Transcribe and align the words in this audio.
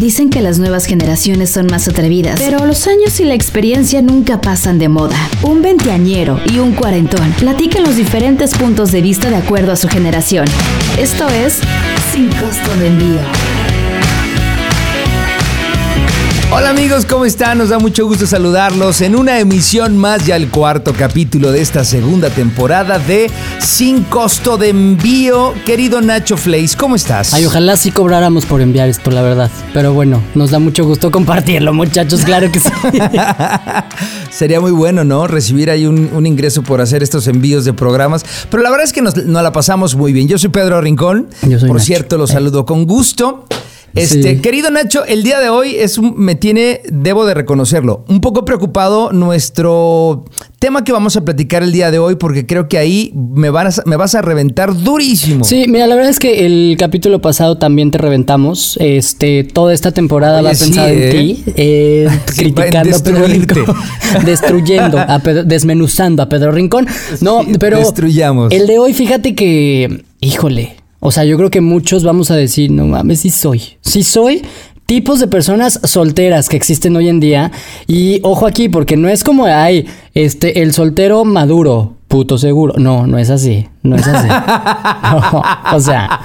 Dicen 0.00 0.30
que 0.30 0.40
las 0.40 0.58
nuevas 0.58 0.86
generaciones 0.86 1.50
son 1.50 1.66
más 1.66 1.86
atrevidas, 1.86 2.40
pero 2.40 2.64
los 2.64 2.86
años 2.86 3.20
y 3.20 3.24
la 3.24 3.34
experiencia 3.34 4.00
nunca 4.00 4.40
pasan 4.40 4.78
de 4.78 4.88
moda. 4.88 5.14
Un 5.42 5.60
veinteañero 5.60 6.40
y 6.50 6.58
un 6.58 6.72
cuarentón 6.72 7.32
platican 7.32 7.82
los 7.82 7.96
diferentes 7.96 8.54
puntos 8.54 8.92
de 8.92 9.02
vista 9.02 9.28
de 9.28 9.36
acuerdo 9.36 9.72
a 9.72 9.76
su 9.76 9.88
generación. 9.88 10.46
Esto 10.98 11.28
es 11.28 11.60
Sin 12.14 12.28
Costo 12.28 12.74
de 12.78 12.86
Envío. 12.86 13.59
Hola 16.52 16.70
amigos, 16.70 17.06
¿cómo 17.06 17.24
están? 17.26 17.58
Nos 17.58 17.68
da 17.68 17.78
mucho 17.78 18.04
gusto 18.06 18.26
saludarlos 18.26 19.02
en 19.02 19.14
una 19.14 19.38
emisión 19.38 19.96
más, 19.96 20.26
ya 20.26 20.34
el 20.34 20.48
cuarto 20.48 20.92
capítulo 20.92 21.52
de 21.52 21.60
esta 21.60 21.84
segunda 21.84 22.28
temporada 22.28 22.98
de 22.98 23.30
Sin 23.60 24.02
Costo 24.02 24.56
de 24.56 24.70
Envío. 24.70 25.54
Querido 25.64 26.00
Nacho 26.00 26.36
Fleis, 26.36 26.74
¿cómo 26.74 26.96
estás? 26.96 27.34
Ay, 27.34 27.46
ojalá 27.46 27.76
sí 27.76 27.92
cobráramos 27.92 28.46
por 28.46 28.62
enviar 28.62 28.88
esto, 28.88 29.12
la 29.12 29.22
verdad. 29.22 29.48
Pero 29.72 29.94
bueno, 29.94 30.20
nos 30.34 30.50
da 30.50 30.58
mucho 30.58 30.84
gusto 30.84 31.12
compartirlo, 31.12 31.72
muchachos, 31.72 32.22
claro 32.22 32.50
que 32.50 32.58
sí. 32.58 32.70
Sería 34.32 34.60
muy 34.60 34.72
bueno, 34.72 35.04
¿no? 35.04 35.28
Recibir 35.28 35.70
ahí 35.70 35.86
un, 35.86 36.10
un, 36.12 36.26
ingreso 36.26 36.62
por 36.62 36.80
hacer 36.80 37.04
estos 37.04 37.28
envíos 37.28 37.64
de 37.64 37.74
programas. 37.74 38.24
Pero 38.50 38.64
la 38.64 38.70
verdad 38.70 38.86
es 38.86 38.92
que 38.92 39.02
nos, 39.02 39.16
nos 39.24 39.44
la 39.44 39.52
pasamos 39.52 39.94
muy 39.94 40.12
bien. 40.12 40.26
Yo 40.26 40.36
soy 40.36 40.50
Pedro 40.50 40.80
Rincón. 40.80 41.28
Yo 41.42 41.60
soy 41.60 41.68
por 41.68 41.76
Nacho. 41.76 41.86
cierto, 41.86 42.18
los 42.18 42.30
saludo 42.30 42.66
con 42.66 42.86
gusto. 42.86 43.46
Este, 43.94 44.36
Sí. 44.36 44.40
querido 44.40 44.70
Nacho, 44.70 45.04
el 45.04 45.22
día 45.22 45.40
de 45.40 45.48
hoy 45.48 45.74
es 45.76 45.98
un- 45.98 46.14
me 46.16 46.34
tiene, 46.36 46.80
debo 46.90 47.26
de 47.26 47.34
reconocerlo, 47.34 48.04
un 48.08 48.20
poco 48.20 48.44
preocupado 48.44 49.12
nuestro 49.12 50.24
tema 50.58 50.84
que 50.84 50.92
vamos 50.92 51.16
a 51.16 51.24
platicar 51.24 51.62
el 51.62 51.72
día 51.72 51.90
de 51.90 51.98
hoy, 51.98 52.14
porque 52.14 52.46
creo 52.46 52.68
que 52.68 52.78
ahí 52.78 53.12
me, 53.14 53.50
van 53.50 53.66
a- 53.66 53.82
me 53.86 53.96
vas 53.96 54.14
a 54.14 54.22
reventar 54.22 54.74
durísimo. 54.76 55.44
Sí, 55.44 55.64
mira, 55.68 55.86
la 55.86 55.94
verdad 55.96 56.10
es 56.10 56.18
que 56.18 56.46
el 56.46 56.76
capítulo 56.78 57.20
pasado 57.20 57.58
también 57.58 57.90
te 57.90 57.98
reventamos. 57.98 58.76
Este, 58.80 59.42
toda 59.44 59.74
esta 59.74 59.90
temporada 59.92 60.38
Oye, 60.38 60.48
va 60.48 60.54
sí, 60.54 60.64
pensada 60.66 60.90
¿eh? 60.92 61.04
en 61.06 61.10
ti, 61.10 61.44
eh, 61.56 62.08
criticando 62.36 62.78
a 62.78 62.98
Pedro 63.00 63.20
destruirte. 63.22 63.54
Rincón, 63.54 63.76
destruyendo, 64.24 64.98
a 64.98 65.18
Pedro- 65.18 65.44
desmenuzando 65.44 66.22
a 66.22 66.28
Pedro 66.28 66.52
Rincón. 66.52 66.86
No, 67.20 67.40
pero 67.58 67.78
destruyamos. 67.78 68.52
el 68.52 68.66
de 68.66 68.78
hoy, 68.78 68.92
fíjate 68.94 69.34
que, 69.34 70.04
híjole, 70.20 70.76
o 71.00 71.10
sea, 71.10 71.24
yo 71.24 71.36
creo 71.36 71.50
que 71.50 71.60
muchos 71.60 72.04
vamos 72.04 72.30
a 72.30 72.36
decir, 72.36 72.70
no 72.70 72.86
mames, 72.86 73.20
sí 73.20 73.30
soy, 73.30 73.62
sí 73.80 74.02
soy. 74.02 74.42
Tipos 74.86 75.20
de 75.20 75.28
personas 75.28 75.78
solteras 75.84 76.48
que 76.48 76.56
existen 76.56 76.96
hoy 76.96 77.08
en 77.08 77.20
día. 77.20 77.52
Y 77.86 78.18
ojo 78.24 78.44
aquí, 78.46 78.68
porque 78.68 78.96
no 78.96 79.08
es 79.08 79.22
como 79.22 79.44
hay 79.44 79.86
este, 80.14 80.62
el 80.62 80.72
soltero 80.72 81.24
maduro, 81.24 81.94
puto 82.08 82.38
seguro. 82.38 82.74
No, 82.76 83.06
no 83.06 83.16
es 83.16 83.30
así. 83.30 83.68
No 83.84 83.94
es 83.94 84.04
así. 84.08 84.26
No, 85.10 85.42
o 85.76 85.80
sea, 85.80 86.20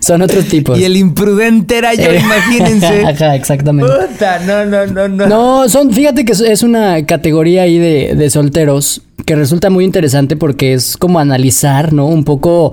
son 0.00 0.22
otros 0.22 0.46
tipos. 0.46 0.78
Y 0.78 0.84
el 0.84 0.96
imprudente 0.96 1.76
era 1.76 1.92
yo, 1.94 2.04
Eh, 2.04 2.20
imagínense. 2.24 3.04
Ajá, 3.06 3.34
exactamente. 3.36 3.92
Puta, 3.92 4.38
no, 4.40 4.64
no, 4.64 4.86
no, 4.86 5.08
no. 5.08 5.26
No, 5.26 5.68
son, 5.68 5.92
fíjate 5.92 6.24
que 6.24 6.32
es- 6.32 6.40
es 6.40 6.62
una 6.62 7.04
categoría 7.04 7.62
ahí 7.64 7.76
de, 7.78 8.14
de 8.14 8.30
solteros 8.30 9.02
que 9.26 9.34
resulta 9.36 9.68
muy 9.68 9.84
interesante 9.84 10.34
porque 10.36 10.72
es 10.72 10.96
como 10.96 11.18
analizar, 11.18 11.92
¿no? 11.92 12.06
Un 12.06 12.24
poco, 12.24 12.72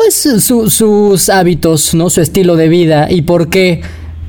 pues, 0.00 0.14
su- 0.44 0.70
sus 0.70 1.28
hábitos, 1.28 1.94
¿no? 1.94 2.08
Su 2.10 2.20
estilo 2.20 2.56
de 2.56 2.68
vida 2.68 3.08
y 3.10 3.22
por 3.22 3.48
qué 3.48 3.82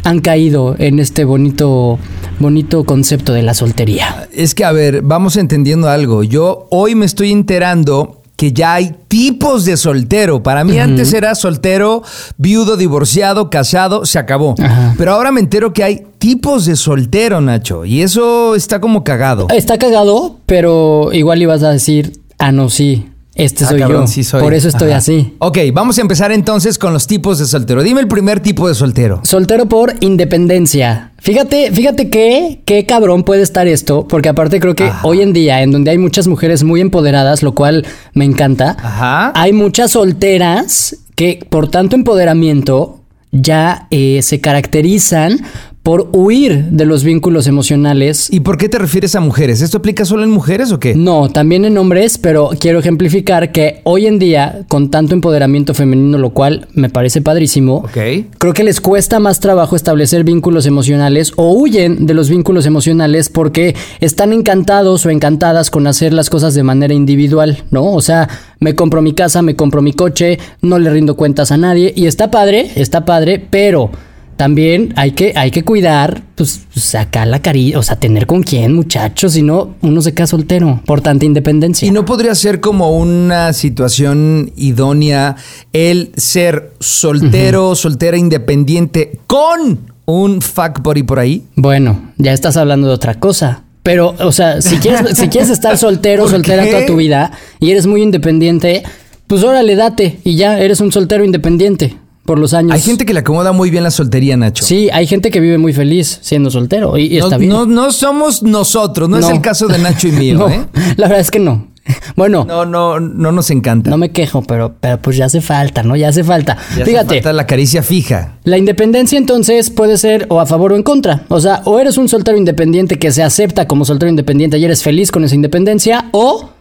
han 0.03 0.19
caído 0.19 0.75
en 0.80 1.00
este 1.00 1.23
bonito, 1.25 1.97
bonito 2.39 2.83
concepto 2.83 3.33
de 3.33 3.44
la 3.44 3.53
soltería. 3.53 4.28
Es 4.33 4.53
que, 4.55 4.66
a 4.66 4.72
ver, 4.72 5.02
vamos 5.02 5.38
entendiendo 5.38 5.88
algo. 5.89 6.23
Yo 6.23 6.67
hoy 6.72 6.95
me 6.95 7.05
estoy 7.05 7.31
enterando 7.31 8.17
que 8.36 8.52
ya 8.52 8.73
hay 8.73 8.95
tipos 9.08 9.66
de 9.66 9.78
soltero. 9.78 10.41
Para 10.41 10.63
mí 10.63 10.80
antes 10.80 11.13
era 11.13 11.36
soltero, 11.36 12.02
viudo, 12.38 12.75
divorciado, 12.75 13.52
casado, 13.52 14.03
se 14.06 14.17
acabó. 14.17 14.56
Ajá. 14.59 14.95
Pero 14.97 15.13
ahora 15.13 15.31
me 15.31 15.39
entero 15.39 15.72
que 15.72 15.83
hay 15.83 16.03
tipos 16.17 16.66
de 16.66 16.75
soltero, 16.75 17.39
Nacho. 17.39 17.85
Y 17.85 18.02
eso 18.02 18.56
está 18.56 18.81
como 18.81 19.03
cagado. 19.03 19.45
Está 19.53 19.78
cagado, 19.78 20.38
pero 20.47 21.11
igual 21.13 21.41
ibas 21.44 21.61
a 21.61 21.69
decir, 21.72 22.19
ah, 22.39 22.52
no, 22.52 22.69
sí, 22.72 23.06
este 23.36 23.64
Ah, 23.64 23.69
soy 23.69 23.80
cabrón, 23.80 24.02
yo. 24.03 24.08
sí 24.08 24.24
soy. 24.24 24.42
Por 24.42 24.53
eso 24.53 24.68
estoy 24.68 24.90
Ajá. 24.90 24.97
así. 24.97 25.36
Ok, 25.40 25.58
vamos 25.74 25.97
a 25.97 26.02
empezar 26.02 26.31
entonces 26.31 26.78
con 26.78 26.92
los 26.94 27.08
tipos 27.08 27.40
de 27.40 27.46
soltero. 27.46 27.81
Dime 27.84 28.02
el 28.02 28.08
primer 28.08 28.40
tipo 28.42 28.68
de 28.68 28.75
soltero. 28.75 29.22
Soltero 29.24 29.68
por 29.68 29.96
independencia. 30.02 31.12
Fíjate, 31.19 31.72
fíjate 31.72 32.09
que 32.09 32.62
qué 32.66 32.86
cabrón 32.86 33.24
puede 33.24 33.44
estar 33.44 33.68
esto, 33.68 34.08
porque 34.08 34.30
aparte 34.30 34.59
creo 34.59 34.75
que 34.75 34.86
Ajá. 34.86 35.00
hoy 35.08 35.22
en 35.22 35.34
día, 35.34 35.62
en 35.62 35.72
donde 35.72 35.91
hay 35.91 35.97
muchas 35.97 36.28
mujeres 36.28 36.64
muy 36.64 36.81
empoderadas, 36.81 37.44
lo 37.44 37.53
cual 37.53 37.86
me 38.14 38.25
encanta, 38.25 38.75
Ajá. 38.81 39.31
hay 39.36 39.53
muchas 39.53 39.91
solteras 39.91 40.97
que 41.16 41.46
por 41.50 41.70
tanto 41.70 41.96
empoderamiento 41.96 42.97
ya 43.31 43.88
eh, 43.91 44.22
se 44.24 44.41
caracterizan 44.41 45.40
por 45.84 46.09
huir 46.14 46.66
de 46.66 46.86
los 46.86 47.03
vínculos 47.03 47.47
emocionales 47.47 48.28
¿Y 48.31 48.42
por 48.42 48.58
qué 48.58 48.69
te 48.69 48.78
refieres 48.78 49.16
a 49.16 49.19
mujeres? 49.19 49.62
¿Esto 49.62 49.80
aplica 49.80 50.06
solo 50.06 50.24
en 50.24 50.30
mujeres 50.30 50.72
o 50.72 50.80
qué? 50.80 50.96
no, 50.96 51.30
también 51.30 51.66
en 51.66 51.78
hombres, 51.78 52.18
pero 52.18 52.52
quiero 52.59 52.80
ejemplificar 52.80 53.52
que 53.52 53.81
hoy 53.84 54.06
en 54.06 54.20
día, 54.20 54.66
con 54.68 54.91
tanto 54.91 55.14
empoderamiento 55.14 55.74
femenino, 55.74 56.18
lo 56.18 56.31
cual 56.31 56.68
me 56.74 56.90
parece 56.90 57.22
padrísimo, 57.22 57.84
creo 57.94 58.53
que 58.53 58.64
les 58.64 58.81
cuesta 58.81 59.20
más 59.20 59.40
trabajo 59.40 59.75
establecer 59.75 60.24
vínculos 60.24 60.66
emocionales 60.66 61.34
o 61.36 61.53
huyen 61.53 62.06
de 62.06 62.14
los 62.14 62.30
vínculos 62.30 62.66
emocionales 62.66 63.30
porque 63.30 63.75
están 64.00 64.34
encantados 64.34 65.06
o 65.06 65.09
encantadas 65.09 65.70
con 65.70 65.88
hacer 65.88 66.14
las 66.14 66.30
cosas 66.30 66.53
de 66.53 66.64
manera 66.64 66.94
individual, 66.94 67.64
¿no? 67.72 67.91
O 67.94 68.02
sea, 68.02 68.30
me 68.59 68.75
compro 68.75 69.02
mi 69.02 69.14
casa, 69.14 69.41
me 69.41 69.56
compro 69.56 69.81
mi 69.81 69.94
coche, 69.94 70.40
no 70.62 70.80
le 70.80 70.90
rindo 70.90 71.16
cuentas 71.16 71.52
a 71.52 71.58
nadie 71.58 71.94
y 71.96 72.06
está 72.06 72.31
padre, 72.31 72.72
está 72.75 73.06
padre, 73.06 73.46
pero 73.50 73.91
también 74.36 74.94
hay 74.96 75.12
que, 75.12 75.34
hay 75.36 75.52
que 75.52 75.64
cuidar, 75.64 76.24
pues, 76.36 76.62
sacar 76.75 77.28
la 77.28 77.42
carilla, 77.42 77.80
o 77.80 77.84
sea, 77.84 77.97
tener 77.97 78.25
con 78.25 78.44
quién, 78.44 78.74
muchachos, 78.74 79.34
si 79.34 79.44
no, 79.44 79.75
uno 79.81 80.02
se 80.02 80.14
queda 80.14 80.28
soltero 80.28 80.81
por 80.86 81.02
tanta 81.02 81.25
independencia. 81.25 81.88
¿Y 81.88 81.92
no 81.92 82.06
podría 82.06 82.34
ser 82.36 82.59
como 82.59 82.97
una 82.97 83.53
situación 83.53 84.52
idónea 84.56 85.36
el 85.74 86.12
ser 86.18 86.74
soltero, 86.80 87.75
soltera 87.75 88.18
independiente 88.18 89.20
con 89.28 89.80
un 90.06 90.41
fuck 90.41 90.81
buddy 90.81 91.03
por 91.03 91.20
ahí? 91.20 91.44
Bueno, 91.56 92.12
ya 92.18 92.34
estás 92.34 92.58
hablando 92.58 92.88
de 92.88 92.94
otra 92.94 93.16
cosa. 93.16 93.64
Pero, 93.84 94.16
o 94.20 94.31
sea, 94.31 94.62
si 94.62 94.78
quieres, 94.78 95.18
si 95.18 95.28
quieres 95.28 95.50
estar 95.50 95.78
soltero, 95.78 96.24
¿Por 96.25 96.31
soltera 96.31 96.64
qué? 96.64 96.72
toda 96.72 96.86
tu 96.86 96.96
vida 96.96 97.31
y 97.59 97.72
eres 97.72 97.88
muy 97.88 98.02
independiente, 98.03 98.84
pues 99.28 99.44
órale, 99.44 99.75
date 99.75 100.20
y 100.24 100.36
ya 100.36 100.59
eres 100.59 100.81
un 100.81 100.91
soltero 100.91 101.24
independiente 101.24 101.96
por 102.26 102.38
los 102.40 102.54
años. 102.54 102.72
Hay 102.74 102.82
gente 102.82 103.06
que 103.06 103.14
le 103.14 103.22
acomoda 103.22 103.52
muy 103.52 103.70
bien 103.72 103.84
la 103.84 103.92
soltería, 103.92 104.38
Nacho. 104.38 104.64
Sí, 104.64 104.90
hay 104.92 105.08
gente 105.08 105.32
que 105.32 105.40
vive 105.40 105.58
muy 105.58 105.74
feliz 105.74 106.20
siendo 106.22 106.52
soltero 106.52 106.98
y, 106.98 107.16
y 107.16 107.20
no, 107.20 107.26
está 107.26 107.38
bien. 107.38 107.50
no- 107.52 107.66
no 107.66 107.92
somos 107.92 108.44
nosotros, 108.44 109.09
no, 109.09 109.18
es 109.18 109.26
No. 109.28 109.32
el 109.32 109.42
caso 109.42 109.68
de 109.68 109.78
Nacho 109.80 110.08
y 110.08 110.12
mío, 110.12 110.38
No, 110.38 110.50
¿eh? 110.50 110.66
la 110.98 111.08
verdad 111.08 111.20
es 111.22 111.32
que 111.32 111.40
no. 111.40 111.68
Bueno, 112.16 112.46
no, 112.48 112.64
No, 112.66 113.00
no, 113.00 113.08
no 113.09 113.32
nos 113.32 113.50
encanta. 113.50 113.96
me 113.98 114.12
quejo, 114.12 114.44
pero, 114.44 114.76
pero 114.80 115.02
pues 115.02 115.18
ya 115.18 115.26
hace 115.26 115.42
falta, 115.42 115.82
¿no? 115.82 115.96
Ya 115.96 116.09
hace 116.09 116.24
falta. 116.24 116.56
Ya 116.78 116.84
hace 116.84 116.86
Fíjate, 116.86 117.16
falta 117.16 117.34
la 117.34 117.48
caricia 117.48 117.82
fija. 117.82 118.38
La 118.44 118.58
independencia 118.59 119.18
entonces 119.18 119.72
puede 119.72 119.98
ser 119.98 120.28
o 120.30 120.40
a 120.40 120.46
favor 120.46 120.74
o 120.74 120.76
en 120.76 120.84
contra. 120.84 121.24
O 121.30 121.40
sea, 121.40 121.64
o 121.66 121.80
eres 121.80 121.98
un 121.98 122.08
soltero 122.08 122.38
independiente 122.38 123.00
que 123.00 123.12
se 123.12 123.24
acepta 123.24 123.68
como 123.68 123.84
soltero 123.86 124.09
independiente 124.09 124.59
y 124.59 124.66
eres 124.66 124.84
feliz 124.84 125.12
con 125.12 125.24
esa 125.24 125.34
independencia, 125.34 126.06
o 126.12 126.52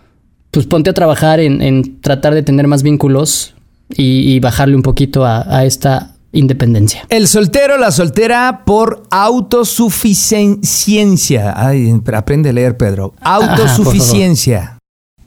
pues 0.51 0.67
ponte 0.67 0.89
a 0.91 0.95
trabajar 0.95 1.39
en, 1.39 1.61
en 1.61 2.01
tratar 2.01 2.33
de 2.35 2.43
tener 2.43 2.67
más 2.67 2.83
vínculos 2.83 3.55
y, 3.97 4.33
y 4.33 4.41
bajarle 4.41 4.77
un 4.77 4.83
poquito 4.83 5.25
a, 5.25 5.57
a 5.57 5.65
esta 5.65 6.17
independencia. 6.33 7.07
El 7.09 7.27
soltero, 7.27 7.79
la 7.79 7.91
soltera 7.91 8.63
por 8.65 9.03
autosuficiencia. 9.11 11.53
Ay, 11.57 11.93
aprende 12.15 12.51
a 12.51 12.53
leer, 12.53 12.77
Pedro. 12.77 13.15
Autosuficiencia. 13.21 14.77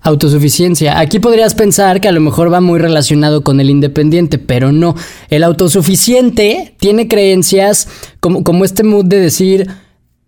Autosuficiencia. 0.02 0.98
Aquí 1.00 1.20
podrías 1.20 1.56
pensar 1.56 2.00
que 2.02 2.10
a 2.10 2.12
lo 2.12 2.20
mejor 2.20 2.52
va 2.52 2.60
muy 2.60 2.78
relacionado 2.80 3.42
con 3.44 3.62
el 3.62 3.70
independiente, 3.70 4.38
pero 4.38 4.74
no. 4.74 4.96
El 5.30 5.44
autosuficiente 5.44 6.76
tiene 6.80 7.08
creencias 7.08 7.88
como, 8.20 8.44
como 8.44 8.66
este 8.66 8.84
mood 8.84 9.06
de 9.06 9.20
decir, 9.20 9.68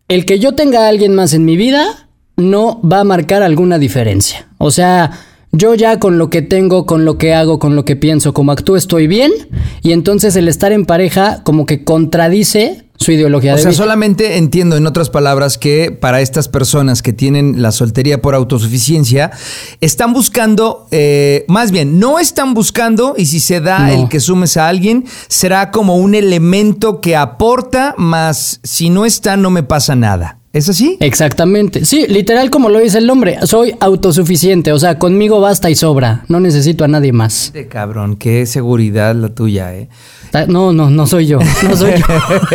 el 0.08 0.26
que 0.26 0.40
yo 0.40 0.56
tenga 0.56 0.86
a 0.86 0.88
alguien 0.88 1.14
más 1.14 1.34
en 1.34 1.44
mi 1.46 1.58
vida 1.58 2.08
no 2.38 2.82
va 2.82 3.02
a 3.02 3.06
marcar 3.06 3.44
alguna 3.44 3.78
diferencia. 3.78 4.48
O 4.58 4.72
sea, 4.72 5.12
yo 5.56 5.74
ya 5.76 6.00
con 6.00 6.18
lo 6.18 6.30
que 6.30 6.42
tengo, 6.42 6.86
con 6.86 7.06
lo 7.06 7.18
que 7.18 7.34
hago, 7.34 7.60
con 7.60 7.76
lo 7.76 7.86
que 7.86 7.96
pienso, 7.96 8.34
como 8.34 8.52
actúo, 8.52 8.76
estoy 8.76 9.08
bien. 9.08 9.32
Y 9.82 9.92
entonces 9.92 10.36
el 10.36 10.48
estar 10.48 10.72
en 10.72 10.86
pareja 10.86 11.42
como 11.44 11.66
que 11.66 11.84
contradice 11.84 12.82
su 12.98 13.12
ideología 13.12 13.54
O 13.54 13.56
de 13.58 13.62
sea, 13.62 13.72
vida. 13.72 13.78
solamente 13.78 14.38
entiendo 14.38 14.78
en 14.78 14.88
otras 14.88 15.10
palabras 15.10 15.58
que 15.58 15.92
para 15.92 16.22
estas 16.22 16.48
personas 16.48 17.02
que 17.02 17.12
tienen 17.12 17.62
la 17.62 17.72
soltería 17.74 18.22
por 18.22 18.36
autosuficiencia, 18.36 19.32
están 19.82 20.14
buscando, 20.14 20.88
eh, 20.92 21.44
más 21.50 21.72
bien, 21.72 22.00
no 22.00 22.20
están 22.20 22.54
buscando, 22.54 23.14
y 23.18 23.26
si 23.26 23.40
se 23.42 23.60
da 23.60 23.80
No. 23.80 24.04
el 24.04 24.10
que 24.10 24.20
sumes 24.22 24.56
a 24.56 24.70
alguien, 24.70 25.06
será 25.28 25.72
como 25.72 25.98
un 25.98 26.16
elemento 26.16 27.02
que 27.02 27.16
aporta, 27.18 27.96
más 27.98 28.62
si 28.64 28.90
no 28.90 29.06
está, 29.06 29.36
no 29.36 29.50
me 29.50 29.64
pasa 29.64 29.96
nada. 29.96 30.40
¿Es 30.56 30.70
así? 30.70 30.96
Exactamente. 31.02 31.84
Sí, 31.84 32.06
literal 32.08 32.50
como 32.50 32.70
lo 32.70 32.80
dice 32.80 33.00
el 33.00 33.08
nombre. 33.08 33.38
Soy 33.44 33.76
autosuficiente. 33.82 34.72
O 34.72 34.80
sea, 34.80 34.98
conmigo 34.98 35.42
basta 35.42 35.70
y 35.70 35.76
sobra. 35.76 36.24
No 36.30 36.40
necesito 36.40 36.86
a 36.86 36.88
nadie 36.88 37.12
más. 37.12 37.52
De 37.52 37.68
cabrón, 37.68 38.16
qué 38.16 38.46
seguridad 38.46 39.14
la 39.16 39.28
tuya, 39.36 39.76
¿eh? 39.76 39.90
No, 40.48 40.72
no, 40.72 40.90
no 40.90 41.08
soy 41.08 41.28
yo. 41.28 41.40
No 41.40 41.76
soy 41.76 41.92
yo. 42.00 42.06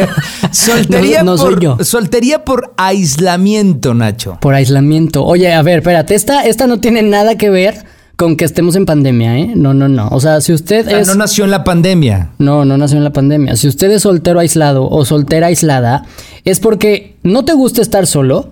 soltería, 0.51 1.23
no, 1.23 1.37
soy 1.37 1.57
yo. 1.61 1.77
Soltería 1.85 2.43
por 2.43 2.73
aislamiento, 2.79 3.93
Nacho. 3.93 4.39
Por 4.41 4.55
aislamiento. 4.55 5.23
Oye, 5.23 5.53
a 5.53 5.61
ver, 5.61 5.81
espérate. 5.81 6.15
Esta, 6.15 6.47
esta 6.47 6.67
no 6.67 6.81
tiene 6.81 7.03
nada 7.03 7.37
que 7.37 7.51
ver 7.51 7.85
con 8.21 8.37
que 8.37 8.45
estemos 8.45 8.77
en 8.77 8.85
pandemia, 8.85 9.39
¿eh? 9.39 9.53
No, 9.57 9.73
no, 9.73 9.89
no. 9.89 10.09
O 10.11 10.21
sea, 10.21 10.43
si 10.43 10.53
usted 10.53 10.87
es... 10.91 11.09
No 11.09 11.15
nació 11.15 11.45
en 11.45 11.51
la 11.51 11.65
pandemia. 11.65 12.33
No, 12.37 12.67
no 12.67 12.77
nació 12.77 12.99
en 12.99 13.05
la 13.05 13.15
pandemia. 13.15 13.57
Si 13.57 13.67
usted 13.67 13.91
es 13.91 14.03
soltero 14.03 14.41
aislado 14.41 14.87
o 14.91 15.07
soltera 15.07 15.47
aislada, 15.47 16.05
es 16.45 16.61
porque 16.61 17.17
no 17.23 17.47
te 17.47 17.55
gusta 17.55 17.81
estar 17.81 18.07
solo 18.07 18.51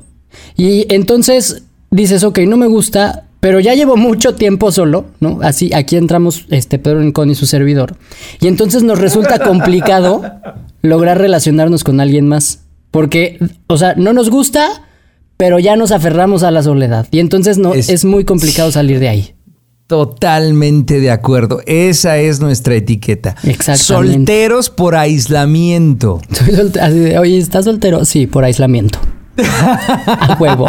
y 0.57 0.87
entonces 0.89 1.65
dices, 1.91 2.25
ok, 2.25 2.39
no 2.49 2.57
me 2.57 2.67
gusta, 2.67 3.27
pero 3.41 3.61
ya 3.61 3.75
llevo 3.75 3.99
mucho 3.99 4.35
tiempo 4.35 4.73
solo, 4.73 5.05
¿no? 5.21 5.41
Así, 5.43 5.71
aquí 5.75 5.97
entramos 5.97 6.47
este 6.49 6.79
Pedro 6.79 7.01
Rincón 7.01 7.29
y 7.29 7.35
su 7.35 7.45
servidor. 7.45 7.97
Y 8.41 8.47
entonces 8.47 8.83
nos 8.83 8.99
resulta 8.99 9.39
complicado 9.45 10.23
lograr 10.81 11.19
relacionarnos 11.19 11.85
con 11.85 12.01
alguien 12.01 12.27
más. 12.27 12.61
Porque, 12.91 13.39
o 13.67 13.77
sea, 13.77 13.93
no 13.97 14.15
nos 14.15 14.31
gusta, 14.31 14.67
pero 15.37 15.59
ya 15.59 15.77
nos 15.77 15.93
aferramos 15.93 16.43
a 16.43 16.51
la 16.51 16.63
soledad. 16.63 17.07
Y 17.11 17.21
entonces 17.21 17.59
no, 17.59 17.75
es 17.75 18.07
muy 18.07 18.25
complicado 18.25 18.73
salir 18.73 18.99
de 18.99 19.11
ahí. 19.11 19.35
Totalmente 19.89 21.01
de 21.01 21.11
acuerdo. 21.11 21.63
Esa 21.65 22.19
es 22.19 22.41
nuestra 22.41 22.75
etiqueta. 22.75 23.37
Exactamente. 23.43 24.17
Solteros 24.17 24.69
por 24.69 24.95
aislamiento. 24.95 26.21
Oye, 27.19 27.39
¿estás 27.39 27.65
soltero? 27.65 28.05
Sí, 28.05 28.27
por 28.27 28.45
aislamiento. 28.45 28.99
A 29.39 30.37
huevo. 30.39 30.69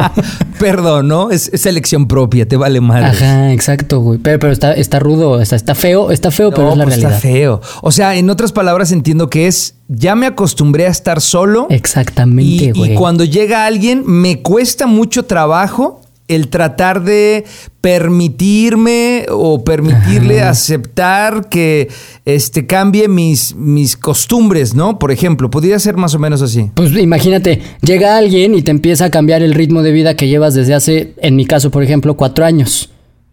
Perdón, 0.58 1.10
¿no? 1.10 1.32
Es, 1.32 1.66
elección 1.66 2.08
propia, 2.08 2.48
te 2.48 2.56
vale 2.56 2.80
mal. 2.80 3.04
Ajá, 3.04 3.52
exacto, 3.52 4.00
güey. 4.00 4.20
Pero, 4.20 4.40
pero 4.40 4.54
está, 4.54 4.72
está 4.72 5.00
rudo, 5.00 5.42
está, 5.42 5.58
está 5.58 5.76
feo, 5.76 6.12
está 6.12 6.32
feo, 6.32 6.52
pero 6.52 6.72
es 6.72 6.78
la 6.78 6.86
pues 6.86 6.96
realidad. 6.96 7.18
Está 7.18 7.28
feo. 7.30 7.62
O 7.82 7.92
sea, 7.92 8.16
en 8.16 8.30
otras 8.30 8.54
palabras, 8.54 8.94
entiendo 8.94 9.30
que 9.30 9.48
es. 9.48 9.76
Ya 9.90 10.16
me 10.16 10.28
acostumbré 10.28 10.86
a 10.86 10.90
estar 10.92 11.20
solo. 11.20 11.68
Exactamente, 11.70 12.72
güey. 12.72 12.94
Y 12.94 12.96
cuando 12.96 13.26
llega 13.26 13.66
alguien, 13.66 14.04
me 14.06 14.42
cuesta 14.42 14.88
mucho 14.88 15.26
trabajo 15.26 15.99
el 16.30 16.48
tratar 16.48 17.04
de 17.04 17.44
permitirme 17.82 19.26
o 19.30 19.64
permitirle 19.64 20.42
aceptar 20.42 21.50
que 21.50 21.90
este 22.24 22.66
cambie 22.66 23.08
mis, 23.08 23.56
mis 23.56 23.98
costumbres, 23.98 24.76
¿no? 24.76 25.00
Por 25.00 25.12
ejemplo, 25.12 25.50
podría 25.50 25.80
ser 25.80 25.98
más 25.98 26.14
o 26.14 26.20
menos 26.20 26.42
así. 26.42 26.72
Pues 26.76 26.96
imagínate, 26.96 27.62
llega 27.82 28.18
alguien 28.18 28.56
y 28.56 28.62
te 28.62 28.72
empieza 28.72 29.06
a 29.06 29.10
cambiar 29.10 29.42
el 29.42 29.54
ritmo 29.54 29.82
de 29.82 29.92
vida 29.92 30.16
que 30.16 30.28
llevas 30.28 30.54
desde 30.54 30.76
hace, 30.76 31.14
en 31.18 31.36
mi 31.36 31.46
caso, 31.46 31.72
por 31.72 31.84
ejemplo, 31.84 32.16
cuatro 32.16 32.46
años. 32.46 32.90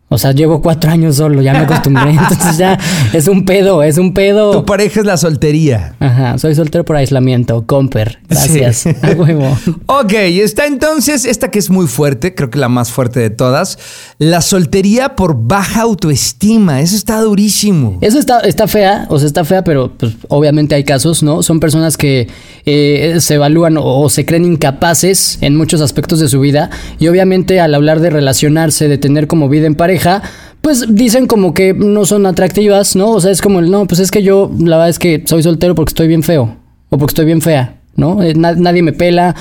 O 0.08 0.18
sea, 0.18 0.30
llevo 0.30 0.62
cuatro 0.62 0.88
años 0.88 1.16
solo, 1.16 1.42
ya 1.42 1.52
me 1.52 1.60
acostumbré. 1.60 2.10
Entonces 2.10 2.56
ya 2.56 2.78
es 3.12 3.26
un 3.26 3.44
pedo, 3.44 3.82
es 3.82 3.98
un 3.98 4.14
pedo. 4.14 4.52
Tu 4.52 4.64
pareja 4.64 5.00
es 5.00 5.06
la 5.06 5.16
soltería. 5.16 5.96
Ajá, 5.98 6.38
soy 6.38 6.54
soltero 6.54 6.84
por 6.84 6.94
aislamiento, 6.94 7.66
comper. 7.66 8.20
Gracias. 8.28 8.76
Sí. 8.76 8.90
huevo. 9.16 9.58
ok, 9.86 10.12
está 10.12 10.66
entonces 10.66 11.24
esta 11.24 11.50
que 11.50 11.58
es 11.58 11.70
muy 11.70 11.88
fuerte, 11.88 12.36
creo 12.36 12.50
que 12.50 12.58
la 12.60 12.68
más 12.68 12.92
fuerte 12.92 13.18
de 13.18 13.30
todas. 13.30 13.80
La 14.18 14.42
soltería 14.42 15.16
por 15.16 15.36
baja 15.36 15.82
autoestima. 15.82 16.80
Eso 16.80 16.94
está 16.94 17.20
durísimo. 17.20 17.98
Eso 18.00 18.20
está, 18.20 18.38
está 18.40 18.68
fea, 18.68 19.06
o 19.10 19.18
sea, 19.18 19.26
está 19.26 19.44
fea, 19.44 19.64
pero 19.64 19.90
pues, 19.90 20.12
obviamente 20.28 20.76
hay 20.76 20.84
casos, 20.84 21.24
¿no? 21.24 21.42
Son 21.42 21.58
personas 21.58 21.96
que 21.96 22.28
eh, 22.64 23.16
se 23.18 23.34
evalúan 23.34 23.76
o 23.76 24.08
se 24.08 24.24
creen 24.24 24.44
incapaces 24.44 25.38
en 25.40 25.56
muchos 25.56 25.80
aspectos 25.80 26.20
de 26.20 26.28
su 26.28 26.38
vida. 26.38 26.70
Y 27.00 27.08
obviamente 27.08 27.60
al 27.60 27.74
hablar 27.74 27.98
de 27.98 28.10
relacionarse, 28.10 28.86
de 28.86 28.98
tener 28.98 29.26
como 29.26 29.48
vida 29.48 29.66
en 29.66 29.74
pareja, 29.74 29.95
pues 30.60 30.84
dicen 30.88 31.26
como 31.26 31.54
que 31.54 31.74
no 31.74 32.04
son 32.04 32.26
atractivas, 32.26 32.96
¿no? 32.96 33.12
O 33.12 33.20
sea, 33.20 33.30
es 33.30 33.40
como 33.40 33.60
el, 33.60 33.70
no, 33.70 33.86
pues 33.86 34.00
es 34.00 34.10
que 34.10 34.22
yo, 34.22 34.50
la 34.58 34.76
verdad 34.76 34.88
es 34.88 34.98
que 34.98 35.22
soy 35.26 35.42
soltero 35.42 35.74
porque 35.74 35.90
estoy 35.90 36.08
bien 36.08 36.22
feo, 36.22 36.56
o 36.88 36.98
porque 36.98 37.12
estoy 37.12 37.26
bien 37.26 37.40
fea, 37.40 37.80
¿no? 37.94 38.22
Eh, 38.22 38.34
nadie 38.34 38.82
me 38.82 38.92
pela. 38.92 39.34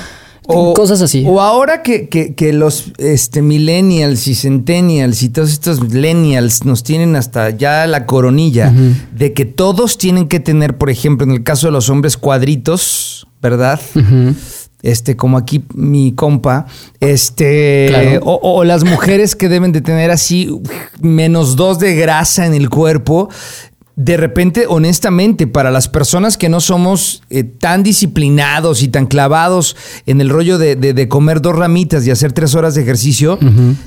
O, 0.48 0.74
cosas 0.74 1.02
así. 1.02 1.24
O 1.26 1.40
ahora 1.40 1.82
que, 1.82 2.08
que, 2.08 2.52
los 2.52 2.92
este, 2.98 3.42
millennials 3.42 4.28
y 4.28 4.36
centennials 4.36 5.24
y 5.24 5.30
todos 5.30 5.50
estos 5.50 5.80
millennials 5.80 6.64
nos 6.64 6.84
tienen 6.84 7.16
hasta 7.16 7.50
ya 7.50 7.84
la 7.88 8.06
coronilla 8.06 8.72
de 9.12 9.32
que 9.32 9.44
todos 9.44 9.98
tienen 9.98 10.28
que 10.28 10.38
tener, 10.38 10.78
por 10.78 10.88
ejemplo, 10.88 11.26
en 11.26 11.32
el 11.32 11.42
caso 11.42 11.66
de 11.66 11.72
los 11.72 11.90
hombres, 11.90 12.16
cuadritos, 12.16 13.26
¿verdad? 13.42 13.80
Este, 14.82 15.16
como 15.16 15.38
aquí 15.38 15.64
mi 15.74 16.12
compa, 16.12 16.66
este, 17.00 18.20
o, 18.22 18.64
las 18.64 18.84
mujeres 18.84 19.34
que 19.34 19.48
deben 19.48 19.72
de 19.72 19.80
tener 19.80 20.10
así 20.10 20.50
menos 21.00 21.56
dos 21.56 21.78
de 21.78 21.94
grasa 21.96 22.46
en 22.46 22.54
el 22.54 22.68
cuerpo, 22.68 23.28
de 23.96 24.18
repente, 24.18 24.66
honestamente, 24.68 25.46
para 25.46 25.70
las 25.70 25.88
personas 25.88 26.36
que 26.36 26.50
no 26.50 26.60
somos 26.60 27.22
eh, 27.30 27.44
tan 27.44 27.82
disciplinados 27.82 28.82
y 28.82 28.88
tan 28.88 29.06
clavados 29.06 29.74
en 30.04 30.20
el 30.20 30.28
rollo 30.28 30.58
de, 30.58 31.08
comer 31.08 31.40
dos 31.40 31.56
ramitas 31.56 32.06
y 32.06 32.10
hacer 32.10 32.32
tres 32.32 32.54
horas 32.54 32.74
de 32.74 32.82
ejercicio, 32.82 33.38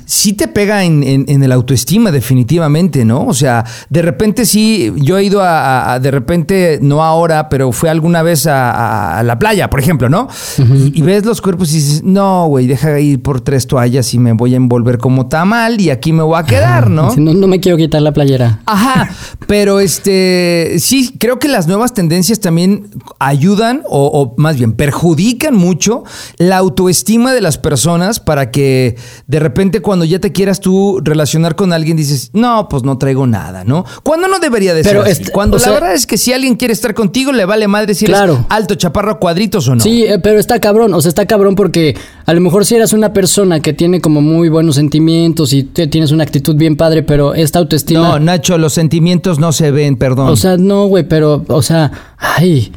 sí 0.06 0.32
te 0.32 0.48
pega 0.48 0.84
en, 0.84 1.28
el 1.28 1.52
autoestima, 1.52 2.10
definitivamente, 2.10 3.04
¿no? 3.04 3.24
O 3.26 3.34
sea, 3.34 3.64
de 3.88 4.02
repente 4.02 4.46
sí, 4.46 4.92
yo 4.96 5.16
he 5.16 5.24
ido 5.24 5.42
a, 5.44 6.00
de 6.00 6.10
repente, 6.10 6.80
no 6.82 7.04
ahora, 7.04 7.48
pero 7.48 7.70
fue 7.70 7.88
alguna 7.88 8.22
vez 8.22 8.48
a, 8.48 9.22
la 9.24 9.38
playa, 9.38 9.70
por 9.70 9.78
ejemplo, 9.78 10.08
¿no? 10.08 10.26
y, 10.58 11.02
ves 11.02 11.24
los 11.24 11.40
cuerpos 11.40 11.70
y 11.72 11.76
dices, 11.76 12.02
no, 12.02 12.46
güey, 12.46 12.66
deja 12.66 12.98
ir 12.98 13.22
por 13.22 13.40
tres 13.42 13.68
toallas 13.68 14.12
y 14.12 14.18
me 14.18 14.32
voy 14.32 14.54
a 14.54 14.56
envolver 14.56 14.98
como 14.98 15.28
tamal 15.28 15.80
y 15.80 15.90
aquí 15.90 16.12
me 16.12 16.24
voy 16.24 16.38
a 16.38 16.44
quedar, 16.44 16.90
¿no? 16.90 17.14
No, 17.16 17.32
no 17.32 17.46
me 17.46 17.60
quiero 17.60 17.78
quitar 17.78 18.02
la 18.02 18.12
playera. 18.12 18.60
Ajá, 18.66 19.10
pero 19.46 19.78
es 19.78 19.99
este, 20.00 20.78
sí, 20.78 21.14
creo 21.18 21.38
que 21.38 21.46
las 21.46 21.66
nuevas 21.66 21.92
tendencias 21.92 22.40
también 22.40 22.88
ayudan 23.18 23.82
o, 23.86 24.32
más 24.38 24.56
bien 24.56 24.72
perjudican 24.72 25.54
mucho 25.54 26.04
la 26.38 26.56
autoestima 26.56 27.34
de 27.34 27.42
las 27.42 27.58
personas 27.58 28.18
para 28.18 28.50
que 28.50 28.96
de 29.26 29.40
repente 29.40 29.82
cuando 29.82 30.06
ya 30.06 30.18
te 30.18 30.32
quieras 30.32 30.60
tú 30.60 31.00
relacionar 31.04 31.54
con 31.54 31.74
alguien 31.74 31.98
dices, 31.98 32.30
no, 32.32 32.66
pues 32.70 32.82
no 32.82 32.96
traigo 32.96 33.26
nada, 33.26 33.62
¿no? 33.64 33.84
Cuando 34.02 34.26
no 34.26 34.38
debería 34.38 34.72
de 34.72 34.84
ser 34.84 34.96
así? 34.96 35.10
Este, 35.10 35.32
cuando 35.32 35.58
la 35.58 35.70
verdad 35.70 35.92
es 35.92 36.06
que 36.06 36.16
si 36.16 36.32
alguien 36.32 36.56
quiere 36.56 36.72
estar 36.72 36.94
contigo 36.94 37.30
le 37.32 37.44
vale 37.44 37.68
madre 37.68 37.94
si 37.94 38.06
eres 38.06 38.18
alto, 38.48 38.76
chaparro, 38.76 39.18
cuadritos 39.18 39.68
o 39.68 39.74
no. 39.74 39.82
Sí, 39.82 40.04
eh, 40.04 40.18
pero 40.18 40.38
está 40.38 40.60
cabrón, 40.60 40.94
o 40.94 41.02
sea, 41.02 41.10
está 41.10 41.26
cabrón 41.26 41.56
porque 41.56 41.94
a 42.24 42.32
lo 42.32 42.40
mejor 42.40 42.64
si 42.64 42.74
eras 42.74 42.94
una 42.94 43.12
persona 43.12 43.60
que 43.60 43.74
tiene 43.74 44.00
como 44.00 44.22
muy 44.22 44.48
buenos 44.48 44.76
sentimientos 44.76 45.52
y 45.52 45.64
tienes 45.64 46.10
una 46.10 46.22
actitud 46.22 46.56
bien 46.56 46.76
padre, 46.76 47.02
pero 47.02 47.34
esta 47.34 47.58
autoestima... 47.58 48.00
No, 48.00 48.18
Nacho, 48.18 48.56
los 48.56 48.72
sentimientos 48.72 49.38
no 49.38 49.52
se 49.52 49.70
ven 49.70 49.89
perdón. 49.96 50.28
O 50.28 50.36
sea, 50.36 50.56
no, 50.56 50.86
güey, 50.86 51.04
pero, 51.04 51.44
o 51.48 51.62
sea, 51.62 51.90
ay. 52.18 52.72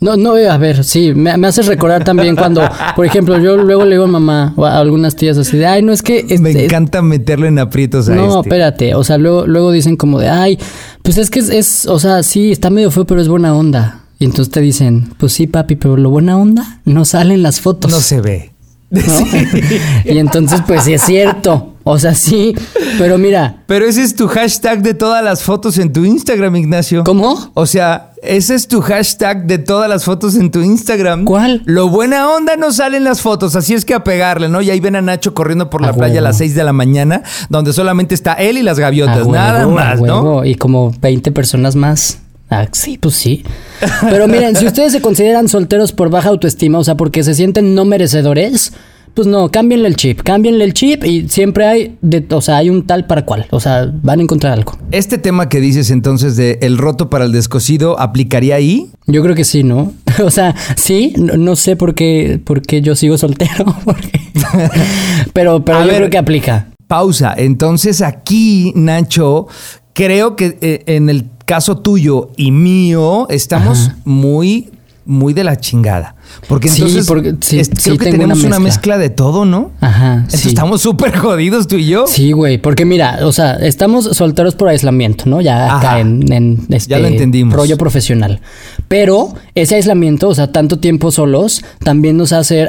No, 0.00 0.16
no, 0.16 0.34
a 0.34 0.56
ver, 0.56 0.82
sí, 0.82 1.12
me, 1.14 1.36
me 1.36 1.48
hace 1.48 1.60
recordar 1.60 2.04
también 2.04 2.34
cuando, 2.34 2.62
por 2.96 3.04
ejemplo, 3.04 3.38
yo 3.38 3.58
luego 3.58 3.84
le 3.84 3.92
digo 3.92 4.04
a 4.04 4.08
mamá 4.08 4.54
o 4.56 4.64
a 4.64 4.78
algunas 4.78 5.14
tías 5.14 5.36
así 5.36 5.58
de, 5.58 5.66
ay, 5.66 5.82
no 5.82 5.92
es 5.92 6.00
que... 6.02 6.24
me 6.40 6.52
encanta 6.52 7.02
meterle 7.02 7.48
en 7.48 7.58
aprietos 7.58 8.08
a 8.08 8.14
No, 8.14 8.38
este. 8.38 8.48
espérate, 8.48 8.94
o 8.94 9.04
sea, 9.04 9.18
luego, 9.18 9.46
luego 9.46 9.70
dicen 9.72 9.96
como 9.96 10.18
de, 10.18 10.30
ay, 10.30 10.58
pues 11.02 11.18
es 11.18 11.28
que 11.28 11.40
es, 11.40 11.50
es, 11.50 11.86
o 11.86 11.98
sea, 11.98 12.22
sí, 12.22 12.50
está 12.50 12.70
medio 12.70 12.90
feo, 12.90 13.04
pero 13.04 13.20
es 13.20 13.28
buena 13.28 13.54
onda. 13.54 14.00
Y 14.18 14.24
entonces 14.24 14.50
te 14.50 14.60
dicen, 14.60 15.12
pues 15.18 15.32
sí, 15.32 15.46
papi, 15.46 15.76
pero 15.76 15.96
lo 15.96 16.10
buena 16.10 16.36
onda 16.38 16.80
no 16.84 17.04
sale 17.04 17.34
en 17.34 17.42
las 17.42 17.60
fotos. 17.60 17.90
No 17.90 18.00
se 18.00 18.20
ve. 18.20 18.52
y 20.04 20.18
entonces, 20.18 20.62
pues 20.66 20.84
sí 20.84 20.92
es 20.92 21.02
cierto. 21.02 21.69
O 21.82 21.98
sea, 21.98 22.14
sí, 22.14 22.54
pero 22.98 23.16
mira. 23.16 23.62
Pero 23.66 23.86
ese 23.86 24.02
es 24.02 24.14
tu 24.14 24.28
hashtag 24.28 24.82
de 24.82 24.94
todas 24.94 25.24
las 25.24 25.42
fotos 25.42 25.78
en 25.78 25.92
tu 25.92 26.04
Instagram, 26.04 26.54
Ignacio. 26.56 27.04
¿Cómo? 27.04 27.50
O 27.54 27.66
sea, 27.66 28.12
ese 28.22 28.54
es 28.54 28.68
tu 28.68 28.82
hashtag 28.82 29.46
de 29.46 29.58
todas 29.58 29.88
las 29.88 30.04
fotos 30.04 30.36
en 30.36 30.50
tu 30.50 30.60
Instagram. 30.60 31.24
¿Cuál? 31.24 31.62
Lo 31.64 31.88
buena 31.88 32.28
onda 32.30 32.56
no 32.56 32.70
salen 32.70 33.04
las 33.04 33.22
fotos, 33.22 33.56
así 33.56 33.72
es 33.72 33.84
que 33.84 33.94
a 33.94 34.04
pegarle, 34.04 34.48
¿no? 34.48 34.60
Y 34.60 34.70
ahí 34.70 34.80
ven 34.80 34.96
a 34.96 35.00
Nacho 35.00 35.32
corriendo 35.32 35.70
por 35.70 35.80
la 35.80 35.94
playa 35.94 36.20
a 36.20 36.22
las 36.22 36.38
6 36.38 36.54
de 36.54 36.64
la 36.64 36.72
mañana, 36.72 37.22
donde 37.48 37.72
solamente 37.72 38.14
está 38.14 38.34
él 38.34 38.58
y 38.58 38.62
las 38.62 38.78
gaviotas, 38.78 39.26
nada 39.26 39.66
más, 39.66 40.00
¿no? 40.00 40.44
Y 40.44 40.56
como 40.56 40.92
20 41.00 41.32
personas 41.32 41.76
más. 41.76 42.18
Ah, 42.50 42.66
sí, 42.72 42.98
pues 42.98 43.14
sí. 43.14 43.44
Pero 44.10 44.26
miren, 44.26 44.56
si 44.56 44.66
ustedes 44.66 44.92
se 44.92 45.00
consideran 45.00 45.48
solteros 45.48 45.92
por 45.92 46.10
baja 46.10 46.30
autoestima, 46.30 46.78
o 46.80 46.84
sea, 46.84 46.96
porque 46.96 47.22
se 47.22 47.34
sienten 47.34 47.76
no 47.76 47.84
merecedores, 47.84 48.72
pues 49.14 49.26
no, 49.26 49.50
cámbienle 49.50 49.88
el 49.88 49.96
chip, 49.96 50.22
cámbienle 50.22 50.64
el 50.64 50.74
chip 50.74 51.04
y 51.04 51.28
siempre 51.28 51.66
hay, 51.66 51.96
de, 52.00 52.24
o 52.30 52.40
sea, 52.40 52.58
hay 52.58 52.70
un 52.70 52.86
tal 52.86 53.06
para 53.06 53.24
cual, 53.24 53.46
o 53.50 53.60
sea, 53.60 53.90
van 54.02 54.20
a 54.20 54.22
encontrar 54.22 54.52
algo. 54.52 54.76
Este 54.90 55.18
tema 55.18 55.48
que 55.48 55.60
dices 55.60 55.90
entonces 55.90 56.36
de 56.36 56.58
el 56.62 56.78
roto 56.78 57.10
para 57.10 57.24
el 57.24 57.32
descosido, 57.32 57.98
¿aplicaría 57.98 58.56
ahí? 58.56 58.90
Yo 59.06 59.22
creo 59.22 59.34
que 59.34 59.44
sí, 59.44 59.62
¿no? 59.62 59.92
o 60.24 60.30
sea, 60.30 60.54
sí, 60.76 61.12
no, 61.16 61.56
sé 61.56 61.76
por 61.76 61.94
qué, 61.94 62.40
por 62.42 62.62
qué 62.62 62.82
yo 62.82 62.94
sigo 62.94 63.18
soltero, 63.18 63.64
pero, 65.32 65.64
pero 65.64 65.84
yo 65.84 65.92
creo 65.94 66.10
que 66.10 66.18
aplica. 66.18 66.68
Pausa, 66.86 67.34
entonces 67.36 68.02
aquí, 68.02 68.72
Nacho, 68.74 69.46
creo 69.92 70.34
que 70.34 70.58
eh, 70.60 70.82
en 70.86 71.08
el 71.08 71.26
caso 71.44 71.78
tuyo 71.78 72.30
y 72.36 72.50
mío, 72.50 73.28
estamos 73.28 73.90
muy 74.04 74.70
muy 75.10 75.34
de 75.34 75.44
la 75.44 75.56
chingada. 75.58 76.14
Porque 76.48 76.68
Sí, 76.68 76.80
entonces 76.82 77.06
porque- 77.06 77.34
sí, 77.40 77.58
es- 77.58 77.66
sí, 77.68 77.72
creo 77.82 77.98
que 77.98 78.10
tenemos 78.12 78.38
una 78.38 78.48
una 78.56 78.60
mezcla. 78.60 78.96
de 78.98 79.10
todo, 79.10 79.44
¿no? 79.44 79.72
Ajá. 79.80 80.14
Entonces 80.14 80.40
sí. 80.40 80.48
estamos 80.48 80.80
súper 80.80 81.16
jodidos 81.16 81.66
tú 81.66 81.76
y 81.76 81.86
yo. 81.86 82.06
Sí, 82.06 82.32
güey, 82.32 82.58
porque 82.58 82.84
mira, 82.84 83.18
o 83.24 83.32
sea, 83.32 83.54
estamos 83.54 84.04
solteros 84.16 84.54
por 84.54 84.68
aislamiento, 84.68 85.24
¿no? 85.26 85.40
Ya 85.40 85.76
acá 85.76 86.00
en, 86.00 86.32
en 86.32 86.66
este 86.70 86.90
Ya 86.90 86.98
lo 86.98 87.08
entendimos. 87.08 87.54
rollo 87.54 87.76
profesional. 87.76 88.40
Pero 88.88 89.34
ese 89.54 89.74
aislamiento, 89.74 90.28
o 90.28 90.34
sea, 90.34 90.52
tanto 90.52 90.78
tiempo 90.78 91.10
solos, 91.10 91.62
también 91.84 92.16
ser 92.44 92.68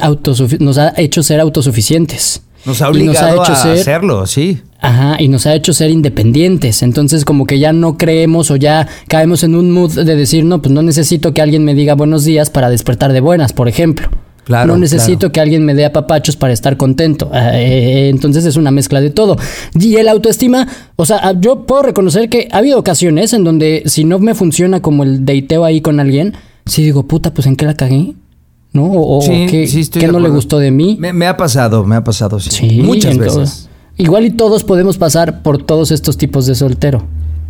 nos 0.60 0.78
ha 0.78 0.94
hecho 0.98 1.24
ser 1.24 1.40
autosuficientes. 1.40 2.42
Nos 2.66 2.82
ha 2.82 2.90
obligado 2.90 3.44
hecho 3.44 3.54
a 3.54 3.56
ser- 3.56 3.80
hacerlo, 3.80 4.26
sí. 4.28 4.62
Ajá, 4.80 5.16
y 5.20 5.28
nos 5.28 5.46
ha 5.46 5.54
hecho 5.56 5.74
ser 5.74 5.90
independientes. 5.92 6.82
Entonces, 6.84 7.26
como 7.26 7.46
que 7.46 7.60
ya 7.60 7.72
no 7.74 7.98
creemos 7.98 8.50
o 8.52 8.56
ya 8.56 8.88
caemos 9.08 9.44
en 9.44 9.56
un 9.56 9.72
mood 9.72 9.92
de 9.94 10.16
decir, 10.16 10.44
no, 10.44 10.62
pues 10.62 10.72
no 10.74 10.82
necesito 10.82 11.34
que 11.34 11.42
alguien 11.42 11.64
me 11.64 11.74
diga 11.76 11.94
buenos 11.96 12.24
días 12.24 12.50
para 12.50 12.70
despertar 12.70 13.14
de 13.14 13.22
buenas, 13.22 13.54
por 13.54 13.68
ejemplo. 13.68 14.10
Claro, 14.44 14.74
no 14.74 14.78
necesito 14.80 15.20
claro. 15.20 15.32
que 15.34 15.40
alguien 15.40 15.66
me 15.66 15.76
dé 15.76 15.86
apapachos 15.86 16.36
para 16.36 16.52
estar 16.52 16.76
contento. 16.76 17.30
Ah, 17.32 17.52
eh, 17.54 18.10
entonces 18.10 18.44
es 18.46 18.56
una 18.56 18.72
mezcla 18.72 19.00
de 19.00 19.12
todo. 19.12 19.38
Y 19.80 19.96
el 19.98 20.08
autoestima, 20.10 20.68
o 20.96 21.06
sea, 21.06 21.20
ah, 21.22 21.34
yo 21.40 21.68
puedo 21.68 21.84
reconocer 21.84 22.28
que 22.28 22.48
ha 22.52 22.58
habido 22.58 22.80
ocasiones 22.80 23.34
en 23.34 23.44
donde 23.44 23.84
si 23.86 24.04
no 24.04 24.18
me 24.18 24.34
funciona 24.34 24.82
como 24.82 25.04
el 25.04 25.26
deiteo 25.26 25.64
ahí 25.64 25.80
con 25.82 26.00
alguien, 26.00 26.34
sí 26.66 26.82
digo, 26.84 27.08
puta, 27.08 27.34
pues 27.34 27.46
en 27.46 27.56
qué 27.56 27.66
la 27.66 27.76
cagué. 27.76 28.16
¿No? 28.74 28.86
O, 28.92 29.22
Sí, 29.22 29.48
qué, 29.50 29.68
sí, 29.68 29.86
qué 29.90 30.08
no 30.08 30.20
le 30.20 30.30
gustó 30.30 30.58
de 30.60 30.72
mí. 30.72 30.96
Me, 31.00 31.12
me 31.14 31.28
ha 31.28 31.36
pasado, 31.36 31.84
me 31.86 31.96
ha 31.96 32.04
pasado, 32.04 32.40
sí. 32.40 32.50
Sí, 32.52 32.82
Muchas 32.82 33.12
entonces- 33.14 33.38
veces. 33.38 33.70
Igual 33.98 34.26
y 34.26 34.32
todos 34.32 34.64
podemos 34.64 34.98
pasar 34.98 35.44
por 35.44 35.62
todos 35.62 35.92
estos 35.92 36.18
tipos 36.18 36.46
de 36.46 36.56
soltero. 36.56 37.04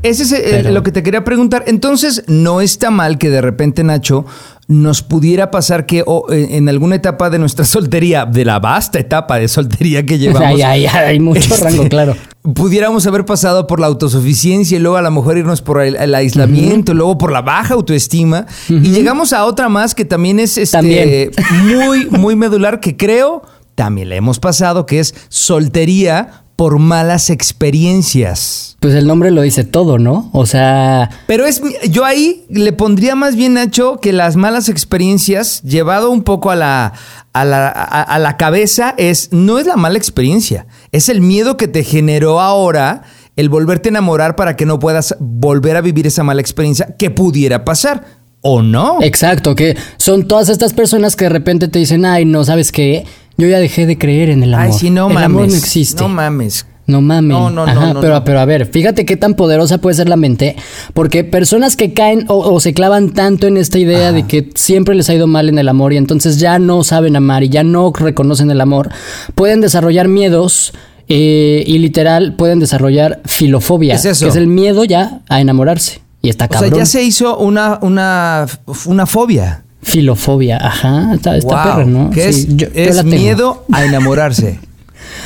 Ese 0.03 0.23
es 0.23 0.31
eh, 0.31 0.41
Pero- 0.43 0.71
lo 0.71 0.81
que 0.83 0.91
te 0.91 1.03
quería 1.03 1.23
preguntar. 1.23 1.63
Entonces, 1.67 2.23
no 2.27 2.59
está 2.59 2.89
mal 2.89 3.19
que 3.19 3.29
de 3.29 3.39
repente, 3.41 3.83
Nacho, 3.83 4.25
nos 4.71 5.01
pudiera 5.03 5.51
pasar 5.51 5.85
que 5.85 5.99
eh, 5.99 6.47
en 6.51 6.69
alguna 6.69 6.95
etapa 6.95 7.29
de 7.29 7.37
nuestra 7.39 7.65
soltería, 7.65 8.25
de 8.25 8.45
la 8.45 8.59
vasta 8.59 8.99
etapa 8.99 9.37
de 9.37 9.47
soltería 9.47 10.05
que 10.05 10.17
llevamos, 10.19 10.47
Ay, 10.47 10.61
ay, 10.61 10.85
ay, 10.85 11.05
hay 11.07 11.19
mucho 11.19 11.53
este, 11.53 11.63
rango, 11.63 11.89
claro. 11.89 12.15
Pudiéramos 12.41 13.05
haber 13.05 13.25
pasado 13.25 13.67
por 13.67 13.79
la 13.79 13.87
autosuficiencia 13.87 14.77
y 14.77 14.79
luego 14.79 14.97
a 14.97 15.01
lo 15.03 15.11
mejor 15.11 15.37
irnos 15.37 15.61
por 15.61 15.79
el, 15.81 15.95
el 15.95 16.15
aislamiento, 16.15 16.95
luego 16.95 17.17
por 17.19 17.31
la 17.31 17.43
baja 17.43 17.75
autoestima. 17.75 18.47
Y 18.67 18.79
llegamos 18.79 19.31
a 19.31 19.45
otra 19.45 19.69
más 19.69 19.93
que 19.93 20.05
también 20.05 20.39
es 20.39 20.57
este, 20.57 20.75
También. 20.75 21.31
muy, 21.65 22.07
muy 22.09 22.35
medular, 22.35 22.79
que 22.79 22.97
creo 22.97 23.43
también 23.75 24.09
le 24.09 24.15
hemos 24.15 24.39
pasado, 24.39 24.87
que 24.87 24.99
es 24.99 25.13
soltería 25.29 26.45
por 26.62 26.77
malas 26.77 27.32
experiencias. 27.32 28.77
Pues 28.80 28.94
el 28.94 29.08
nombre 29.08 29.32
lo 29.32 29.41
dice 29.41 29.63
todo, 29.63 29.98
¿no? 29.98 30.30
O 30.32 30.46
sea, 30.46 31.10
Pero 31.25 31.48
es 31.48 31.60
yo 31.89 32.06
ahí 32.06 32.46
le 32.50 32.72
pondría 32.72 33.15
más 33.15 33.36
bien 33.36 33.56
Nacho 33.56 33.98
que 34.00 34.13
las 34.13 34.36
malas 34.36 34.70
experiencias 34.70 35.63
llevado 35.63 36.12
un 36.12 36.22
poco 36.22 36.51
a 36.51 36.56
la 36.56 36.94
a 37.34 37.46
la, 37.46 37.68
a- 37.70 38.03
a 38.03 38.20
la 38.20 38.38
cabeza 38.38 38.94
es 39.00 39.30
no 39.32 39.58
es 39.58 39.65
la 39.65 39.75
mala 39.75 39.98
experiencia, 39.98 40.68
es 40.91 41.10
el 41.10 41.20
miedo 41.22 41.58
que 41.58 41.68
te 41.68 41.84
generó 41.84 42.39
ahora 42.39 43.01
el 43.38 43.50
volverte 43.50 43.89
a 43.89 43.91
enamorar 43.91 44.36
para 44.36 44.56
que 44.56 44.68
no 44.68 44.77
puedas 44.77 45.15
volver 45.20 45.77
a 45.77 45.82
vivir 45.82 46.06
esa 46.06 46.22
mala 46.24 46.41
experiencia 46.41 46.96
que 46.96 47.10
pudiera 47.10 47.65
pasar 47.65 48.06
o 48.41 48.62
no. 48.62 48.98
exacto, 49.01 49.56
que 49.56 49.75
son 49.98 50.27
todas 50.27 50.50
estas 50.50 50.74
personas 50.74 51.15
que 51.15 51.25
de 51.25 51.30
repente 51.30 51.68
te 51.68 51.80
dicen, 51.80 52.06
ay, 52.06 52.25
no, 52.25 52.44
¿sabes 52.44 52.72
qué? 52.72 53.06
Yo 53.41 53.48
ya 53.48 53.60
dejé 53.60 53.86
de 53.88 53.98
creer 53.98 54.29
en 54.29 54.43
el 54.43 54.53
amor. 54.53 54.67
Ay, 54.67 54.74
sí, 54.74 54.89
no 54.91 55.07
el 55.07 55.13
mames. 55.15 55.25
amor 55.25 55.48
no 55.48 55.55
existe. 55.55 56.01
No 56.03 56.10
mames. 56.10 56.65
No 56.88 57.01
mames. 57.01 57.38
No, 57.38 57.50
no, 57.50 57.65
no, 57.65 57.93
no, 57.93 58.01
pero, 58.01 58.15
no. 58.15 58.24
pero 58.24 58.39
a 58.39 58.45
ver, 58.45 58.65
fíjate 58.65 59.05
qué 59.05 59.15
tan 59.15 59.36
poderosa 59.36 59.77
puede 59.79 59.95
ser 59.95 60.10
la 60.10 60.15
mente, 60.17 60.55
porque 60.93 61.24
personas 61.24 61.75
que 61.75 61.93
caen 61.93 62.25
o, 62.27 62.38
o 62.38 62.60
se 62.60 62.74
clavan 62.74 63.12
tanto 63.12 63.48
en 63.48 63.55
esta 63.57 63.79
idea 63.79 64.12
de 64.12 64.27
que 64.27 64.50
siempre 64.55 64.93
les 64.95 65.10
ha 65.10 65.13
ido 65.13 65.25
mal 65.25 65.48
en 65.50 65.57
el 65.57 65.69
amor 65.69 65.93
y 65.93 65.98
entonces 65.98 66.38
ya 66.39 66.60
no 66.60 66.83
saben 66.83 67.15
amar 67.15 67.43
y 67.43 67.50
ya 67.50 67.63
no 67.63 67.93
reconocen 67.93 68.51
el 68.51 68.60
amor, 68.62 68.89
pueden 69.36 69.62
desarrollar 69.62 70.07
miedos 70.07 70.74
eh, 71.07 71.63
y 71.65 71.77
literal 71.79 72.36
pueden 72.36 72.60
desarrollar 72.60 73.21
filofobia, 73.25 73.93
¿Qué 73.93 74.00
es 74.00 74.05
eso? 74.05 74.25
que 74.25 74.29
es 74.29 74.36
el 74.36 74.48
miedo 74.48 74.83
ya 74.83 75.21
a 75.29 75.39
enamorarse. 75.41 76.01
Y 76.21 76.29
está 76.29 76.45
O 76.45 76.50
cabrón. 76.50 76.69
sea, 76.71 76.79
ya 76.79 76.86
se 76.86 77.03
hizo 77.03 77.38
una 77.38 77.79
una 77.81 78.45
una 78.86 79.05
fobia. 79.05 79.63
Filofobia, 79.83 80.57
ajá, 80.57 81.13
está, 81.15 81.35
está 81.38 81.55
Wow, 81.55 81.63
perra, 81.63 81.85
¿no? 81.85 82.11
Sí, 82.13 82.19
es, 82.19 82.55
yo- 82.55 82.67
es 82.73 83.03
miedo 83.03 83.65
a 83.71 83.83
enamorarse. 83.85 84.59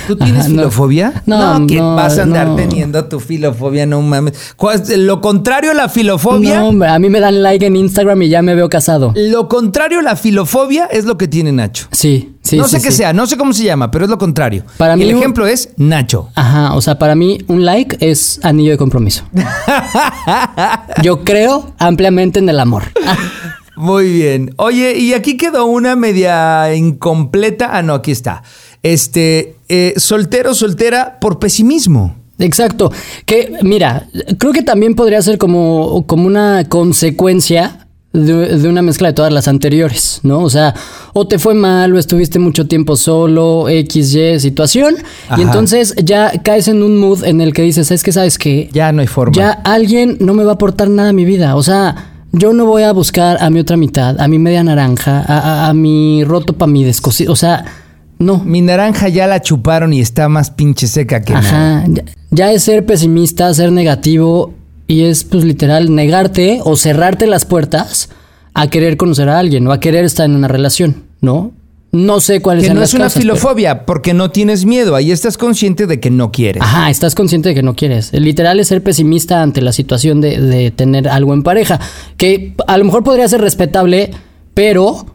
¿Tú 0.07 0.15
tienes 0.15 0.41
Ajá, 0.41 0.50
no. 0.50 0.55
filofobia? 0.62 1.24
No, 1.25 1.67
que 1.67 1.77
no, 1.77 1.95
vas 1.95 2.17
a 2.17 2.24
andar 2.24 2.47
no. 2.47 2.55
teniendo 2.55 3.05
tu 3.05 3.19
filofobia, 3.19 3.85
no 3.85 4.01
mames. 4.01 4.53
¿Cuál 4.55 4.81
es 4.81 4.97
Lo 4.97 5.19
contrario 5.19 5.71
a 5.71 5.74
la 5.74 5.89
filofobia. 5.89 6.59
No, 6.59 6.69
hombre, 6.69 6.89
a 6.89 6.97
mí 7.00 7.09
me 7.09 7.19
dan 7.19 7.41
like 7.43 7.65
en 7.65 7.75
Instagram 7.75 8.21
y 8.24 8.29
ya 8.29 8.41
me 8.41 8.55
veo 8.55 8.69
casado. 8.69 9.13
Lo 9.15 9.47
contrario 9.47 10.00
a 10.00 10.01
la 10.01 10.15
filofobia 10.15 10.85
es 10.85 11.05
lo 11.05 11.17
que 11.17 11.27
tiene 11.27 11.51
Nacho. 11.51 11.88
Sí, 11.91 12.35
sí. 12.41 12.57
no 12.57 12.65
sí, 12.67 12.77
sé 12.77 12.81
qué 12.83 12.91
sí. 12.91 12.97
sea, 12.97 13.13
no 13.13 13.25
sé 13.27 13.35
cómo 13.38 13.51
se 13.53 13.63
llama, 13.63 13.91
pero 13.91 14.05
es 14.05 14.12
lo 14.12 14.17
contrario. 14.17 14.63
Para 14.77 14.95
mí 14.95 15.03
el 15.03 15.12
ejemplo 15.12 15.45
es 15.47 15.69
Nacho. 15.77 16.29
Ajá, 16.35 16.74
o 16.75 16.81
sea, 16.81 16.97
para 16.97 17.15
mí 17.15 17.39
un 17.47 17.65
like 17.65 17.97
es 18.00 18.39
anillo 18.43 18.71
de 18.71 18.77
compromiso. 18.77 19.24
Yo 21.03 21.24
creo 21.24 21.74
ampliamente 21.77 22.39
en 22.39 22.50
el 22.50 22.59
amor. 22.59 22.83
Muy 23.75 24.12
bien. 24.12 24.53
Oye, 24.58 24.98
y 24.98 25.13
aquí 25.13 25.38
quedó 25.38 25.65
una 25.65 25.96
media 25.96 26.74
incompleta. 26.75 27.70
Ah, 27.74 27.82
no, 27.82 27.94
aquí 27.94 28.12
está. 28.12 28.44
Este, 28.84 29.55
eh, 29.70 29.94
soltero, 29.98 30.53
soltera 30.53 31.20
por 31.20 31.39
pesimismo. 31.39 32.15
Exacto. 32.39 32.91
Que, 33.25 33.53
mira, 33.62 34.08
creo 34.38 34.53
que 34.53 34.62
también 34.62 34.96
podría 34.96 35.22
ser 35.22 35.38
como, 35.38 36.05
como 36.08 36.27
una 36.27 36.65
consecuencia 36.67 37.88
de, 38.13 38.58
de 38.58 38.70
una 38.70 38.82
mezcla 38.82 39.10
de 39.10 39.13
todas 39.13 39.32
las 39.34 39.48
anteriores, 39.50 40.20
¿no? 40.24 40.39
O 40.39 40.50
sea, 40.50 40.74
o 41.13 41.27
te 41.27 41.38
fue 41.39 41.53
mal, 41.53 41.94
o 41.94 42.00
estuviste 42.00 42.39
mucho 42.39 42.67
tiempo 42.67 42.96
solo, 42.96 43.67
X, 43.67 44.15
Y 44.15 44.39
situación, 44.39 44.96
Ajá. 45.27 45.39
y 45.39 45.44
entonces 45.44 45.94
ya 46.01 46.32
caes 46.44 46.67
en 46.70 46.82
un 46.84 46.98
mood 46.98 47.25
en 47.25 47.41
el 47.41 47.53
que 47.53 47.62
dices, 47.62 47.91
es 47.91 48.03
que 48.03 48.12
sabes 48.13 48.38
que 48.38 48.70
Ya 48.72 48.91
no 48.94 49.01
hay 49.01 49.08
forma. 49.08 49.34
ya 49.36 49.51
alguien 49.51 50.17
no 50.22 50.34
me 50.34 50.44
va 50.46 50.51
a 50.51 50.55
aportar 50.55 50.89
nada 50.89 51.10
a 51.10 51.13
mi 51.13 51.25
vida. 51.25 51.55
O 51.58 51.63
sea, 51.63 52.13
yo 52.38 52.54
no 52.54 52.65
voy 52.65 52.84
a 52.84 52.92
buscar 52.94 53.38
a 53.42 53.50
mi 53.50 53.60
otra 53.60 53.77
mitad, 53.77 54.20
a 54.20 54.27
mi 54.27 54.39
media 54.39 54.63
naranja, 54.63 55.24
a, 55.27 55.39
a- 55.39 55.70
a 55.70 55.74
mi 55.74 56.24
roto 56.24 56.54
para 56.54 56.72
mi 56.72 56.84
descosido. 56.84 57.32
O 57.34 57.36
sea, 57.36 57.65
no. 58.20 58.39
Mi 58.44 58.62
naranja 58.62 59.10
ya 59.10 59.27
la 59.27 59.42
chuparon 59.42 59.94
y 59.94 60.00
está 60.01 60.30
más 60.30 60.50
pinche 60.51 60.88
seca 60.88 61.22
que 61.22 61.34
nada. 61.34 61.80
Ajá. 61.80 61.86
Ya, 61.88 62.04
ya 62.32 62.51
es 62.51 62.63
ser 62.63 62.86
pesimista, 62.86 63.54
ser 63.54 63.72
negativo 63.72 64.54
y 64.88 65.04
es 65.04 65.24
pues 65.24 65.44
literal 65.44 65.94
negarte 65.94 66.60
o 66.63 66.75
cerrarte 66.75 67.27
las 67.27 67.46
puertas 67.46 68.10
a 68.54 68.68
querer 68.68 68.96
conocer 68.98 69.27
a 69.30 69.39
alguien 69.39 69.68
o 69.68 69.72
a 69.72 69.80
querer 69.80 70.06
estar 70.06 70.25
en 70.25 70.36
una 70.36 70.48
relación, 70.48 71.04
¿no? 71.22 71.51
No 71.95 72.19
sé 72.19 72.41
cuáles 72.41 72.67
Que 72.67 72.73
no 72.73 72.81
las 72.81 72.89
es 72.89 72.93
una 72.95 73.03
causas, 73.05 73.21
pero- 73.23 73.35
filofobia, 73.35 73.85
porque 73.85 74.13
no 74.13 74.29
tienes 74.31 74.65
miedo. 74.65 74.95
Ahí 74.95 75.11
estás 75.11 75.37
consciente 75.37 75.87
de 75.87 75.99
que 75.99 76.11
no 76.11 76.31
quieres. 76.31 76.61
Ajá, 76.61 76.89
estás 76.89 77.15
consciente 77.15 77.49
de 77.49 77.55
que 77.55 77.63
no 77.63 77.75
quieres. 77.75 78.11
Literal 78.13 78.59
es 78.59 78.67
ser 78.67 78.83
pesimista 78.83 79.41
ante 79.41 79.61
la 79.61 79.71
situación 79.71 80.19
de, 80.21 80.39
de 80.41 80.71
tener 80.71 81.07
algo 81.07 81.33
en 81.33 81.43
pareja. 81.43 81.79
Que 82.17 82.53
a 82.67 82.77
lo 82.77 82.85
mejor 82.85 83.03
podría 83.03 83.27
ser 83.27 83.39
respetable, 83.41 84.11
pero 84.53 85.05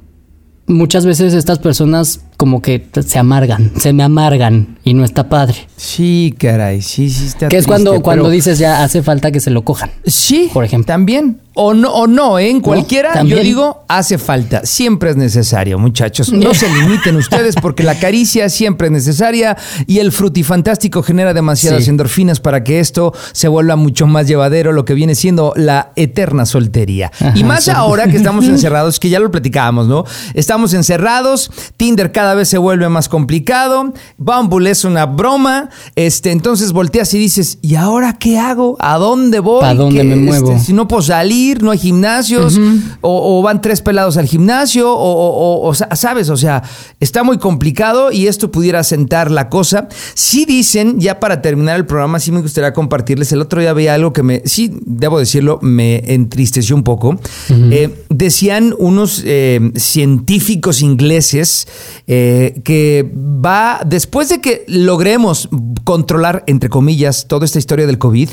muchas 0.66 1.04
veces 1.04 1.34
estas 1.34 1.58
personas 1.58 2.20
como 2.36 2.62
que 2.62 2.86
se 3.06 3.18
amargan, 3.18 3.72
se 3.76 3.92
me 3.92 4.02
amargan 4.02 4.78
y 4.84 4.94
no 4.94 5.04
está 5.04 5.28
padre. 5.28 5.56
Sí, 5.76 6.34
caray, 6.38 6.80
sí, 6.80 7.10
sí 7.10 7.26
está 7.26 7.48
Que 7.48 7.58
es 7.58 7.66
cuando, 7.66 7.90
triste, 7.90 8.04
cuando 8.04 8.30
dices 8.30 8.58
ya 8.58 8.82
hace 8.82 9.02
falta 9.02 9.30
que 9.32 9.40
se 9.40 9.50
lo 9.50 9.62
cojan. 9.62 9.90
Sí, 10.06 10.48
por 10.52 10.64
ejemplo. 10.64 10.86
También. 10.86 11.40
O 11.54 11.74
no, 11.74 11.90
o 11.92 12.06
no, 12.06 12.38
¿eh? 12.38 12.48
en 12.48 12.60
cualquiera, 12.60 13.22
yo 13.24 13.38
digo, 13.40 13.84
hace 13.88 14.18
falta. 14.18 14.64
Siempre 14.64 15.10
es 15.10 15.16
necesario, 15.16 15.78
muchachos. 15.80 16.32
No 16.32 16.54
se 16.54 16.68
limiten 16.72 17.16
ustedes 17.16 17.56
porque 17.60 17.82
la 17.82 17.98
caricia 17.98 18.48
siempre 18.48 18.86
es 18.86 18.92
necesaria 18.92 19.56
y 19.86 19.98
el 19.98 20.12
frutifantástico 20.12 21.02
genera 21.02 21.34
demasiadas 21.34 21.84
Sí. 21.84 21.90
endorfinas 21.90 22.38
para 22.40 22.62
que 22.62 22.78
esto 22.78 23.12
se 23.32 23.48
vuelva 23.48 23.74
mucho 23.74 24.06
más 24.06 24.28
llevadero, 24.28 24.72
lo 24.72 24.84
que 24.84 24.94
viene 24.94 25.14
siendo 25.16 25.52
la 25.56 25.92
eterna 25.96 26.46
soltería. 26.46 27.10
y 27.34 27.42
más 27.42 27.64
sí. 27.64 27.72
ahora 27.74 28.06
que 28.08 28.16
estamos 28.16 28.44
encerrados, 28.48 29.00
que 29.00 29.08
ya 29.10 29.18
lo 29.18 29.30
platicábamos, 29.32 29.88
¿no? 29.88 30.04
Estamos 30.34 30.72
encerrados, 30.72 31.50
Tinder 31.76 32.12
cada 32.12 32.34
vez 32.34 32.48
se 32.48 32.58
vuelve 32.58 32.88
más 32.88 33.08
complicado, 33.08 33.92
Bumble 34.18 34.70
es 34.70 34.84
una 34.84 35.04
broma, 35.06 35.68
este, 35.96 36.30
entonces 36.30 36.70
volteas 36.72 37.12
y 37.14 37.18
dices, 37.18 37.58
¿y 37.60 37.74
ahora 37.74 38.16
qué 38.18 38.38
hago? 38.38 38.76
¿A 38.78 38.98
dónde 38.98 39.40
voy? 39.40 39.62
¿Pa' 39.62 39.74
dónde 39.74 39.98
¿Qué, 40.02 40.04
me 40.04 40.16
muevo? 40.16 40.56
si 40.60 40.72
no 40.72 40.86
puedo 40.86 41.02
salir, 41.02 41.39
no 41.62 41.70
hay 41.70 41.78
gimnasios, 41.78 42.58
o, 43.00 43.38
o 43.38 43.42
van 43.42 43.60
tres 43.60 43.80
pelados 43.82 44.16
al 44.16 44.26
gimnasio, 44.26 44.90
o, 44.92 44.96
o- 45.12 45.34
o- 45.64 45.68
o 45.68 45.74
sa- 45.74 45.94
sabes, 45.96 46.28
o 46.30 46.36
sea, 46.36 46.62
está 47.00 47.22
muy 47.22 47.38
complicado 47.38 48.12
y 48.12 48.26
esto 48.26 48.50
pudiera 48.50 48.82
sentar 48.84 49.30
la 49.30 49.48
cosa. 49.48 49.88
Sí 50.14 50.44
dicen, 50.44 51.00
ya 51.00 51.18
para 51.20 51.40
terminar 51.42 51.76
el 51.76 51.86
programa, 51.86 52.18
sí 52.20 52.32
me 52.32 52.40
gustaría 52.42 52.72
compartirles, 52.72 53.32
el 53.32 53.40
otro 53.40 53.60
día 53.60 53.72
veía 53.72 53.94
algo 53.94 54.12
que 54.12 54.22
me, 54.22 54.42
sí, 54.44 54.70
debo 54.86 55.18
decirlo, 55.18 55.58
me 55.62 56.12
entristeció 56.14 56.76
un 56.76 56.82
poco. 56.84 57.18
Eh, 57.50 58.04
decían 58.08 58.74
unos 58.78 59.22
eh, 59.24 59.60
científicos 59.76 60.82
ingleses 60.82 61.66
eh, 62.06 62.60
que 62.64 63.10
va, 63.14 63.80
después 63.86 64.28
de 64.28 64.40
que 64.40 64.64
logremos 64.68 65.48
controlar, 65.84 66.44
entre 66.46 66.68
comillas, 66.68 67.26
toda 67.28 67.44
esta 67.44 67.58
historia 67.58 67.86
del 67.86 67.98
COVID, 67.98 68.28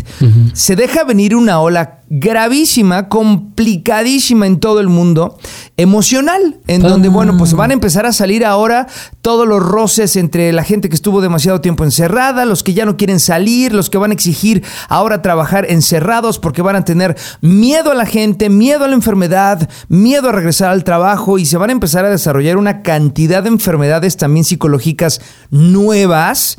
se 0.54 0.76
deja 0.76 1.04
venir 1.04 1.36
una 1.36 1.60
ola 1.60 2.02
gravísima, 2.10 3.10
complicadísima 3.10 4.48
en 4.48 4.60
todo 4.60 4.80
el 4.80 4.88
mundo, 4.88 5.38
emocional, 5.76 6.60
en 6.68 6.82
donde, 6.82 7.10
bueno, 7.10 7.38
pues 7.38 7.54
van 7.54 7.72
a 7.72 7.74
empezar 7.74 8.06
a 8.06 8.14
salir 8.14 8.46
ahora 8.46 8.88
todos 9.22 9.48
los 9.48 9.62
roces 9.62 10.16
entre 10.16 10.54
la 10.54 10.64
gente 10.64 10.90
que 10.90 10.96
estuvo 10.96 11.22
demasiado 11.22 11.60
tiempo 11.60 11.84
encerrada, 11.84 12.46
los 12.46 12.64
que 12.64 12.74
ya 12.74 12.86
no 12.86 12.96
quieren 12.96 13.20
salir, 13.20 13.74
los 13.74 13.90
que 13.90 13.98
van 13.98 14.12
a 14.12 14.14
exigir 14.14 14.64
ahora 14.88 15.22
trabajar 15.22 15.66
encerrados 15.70 16.40
porque 16.40 16.62
van 16.62 16.78
a 16.78 16.86
tener 16.86 17.18
miedo 17.42 17.92
a 17.92 17.96
la 17.96 18.06
gente, 18.06 18.50
miedo 18.50 18.86
a 18.86 18.88
la 18.88 18.96
enfermedad, 18.96 19.70
miedo 19.90 20.30
a 20.30 20.32
regresar 20.32 20.70
al 20.70 20.84
trabajo 20.84 21.38
y 21.38 21.46
se 21.46 21.58
van 21.58 21.70
a 21.70 21.74
empezar 21.74 22.06
a 22.06 22.10
desarrollar 22.10 22.58
una 22.58 22.82
cantidad 22.84 23.44
de 23.44 23.50
enfermedades 23.50 24.18
también 24.18 24.46
psicológicas 24.46 25.20
nuevas 25.52 26.58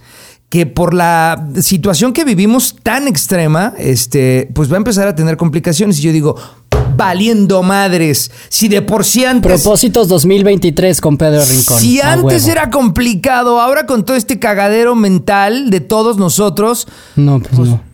que 0.49 0.67
por 0.67 0.95
la 0.95 1.47
situación 1.61 2.13
que 2.13 2.25
vivimos 2.25 2.77
tan 2.83 3.07
extrema, 3.07 3.75
este, 3.79 4.49
pues 4.55 4.71
va 4.71 4.75
a 4.75 4.79
empezar 4.79 5.07
a 5.07 5.15
tener 5.15 5.37
complicaciones. 5.37 5.99
Y 5.99 6.03
yo 6.03 6.13
digo, 6.13 6.37
valiendo 6.97 7.63
madres. 7.63 8.31
Si 8.49 8.69
de 8.69 8.83
por 8.83 9.05
sí 9.05 9.25
antes. 9.25 9.63
Propósitos 9.63 10.09
2023 10.09 11.01
con 11.01 11.19
Pedro 11.19 11.45
Rincón. 11.45 11.79
Si 11.79 12.01
antes 12.01 12.49
era 12.49 12.71
complicado, 12.71 13.61
ahora 13.61 13.87
con 13.87 14.05
todo 14.05 14.17
este 14.17 14.39
cagadero 14.39 14.95
mental 14.95 15.71
de 15.71 15.81
todos 15.81 16.17
nosotros. 16.17 16.89
No, 17.17 17.41
pues, 17.41 17.55
pues 17.55 17.69
no. 17.71 17.88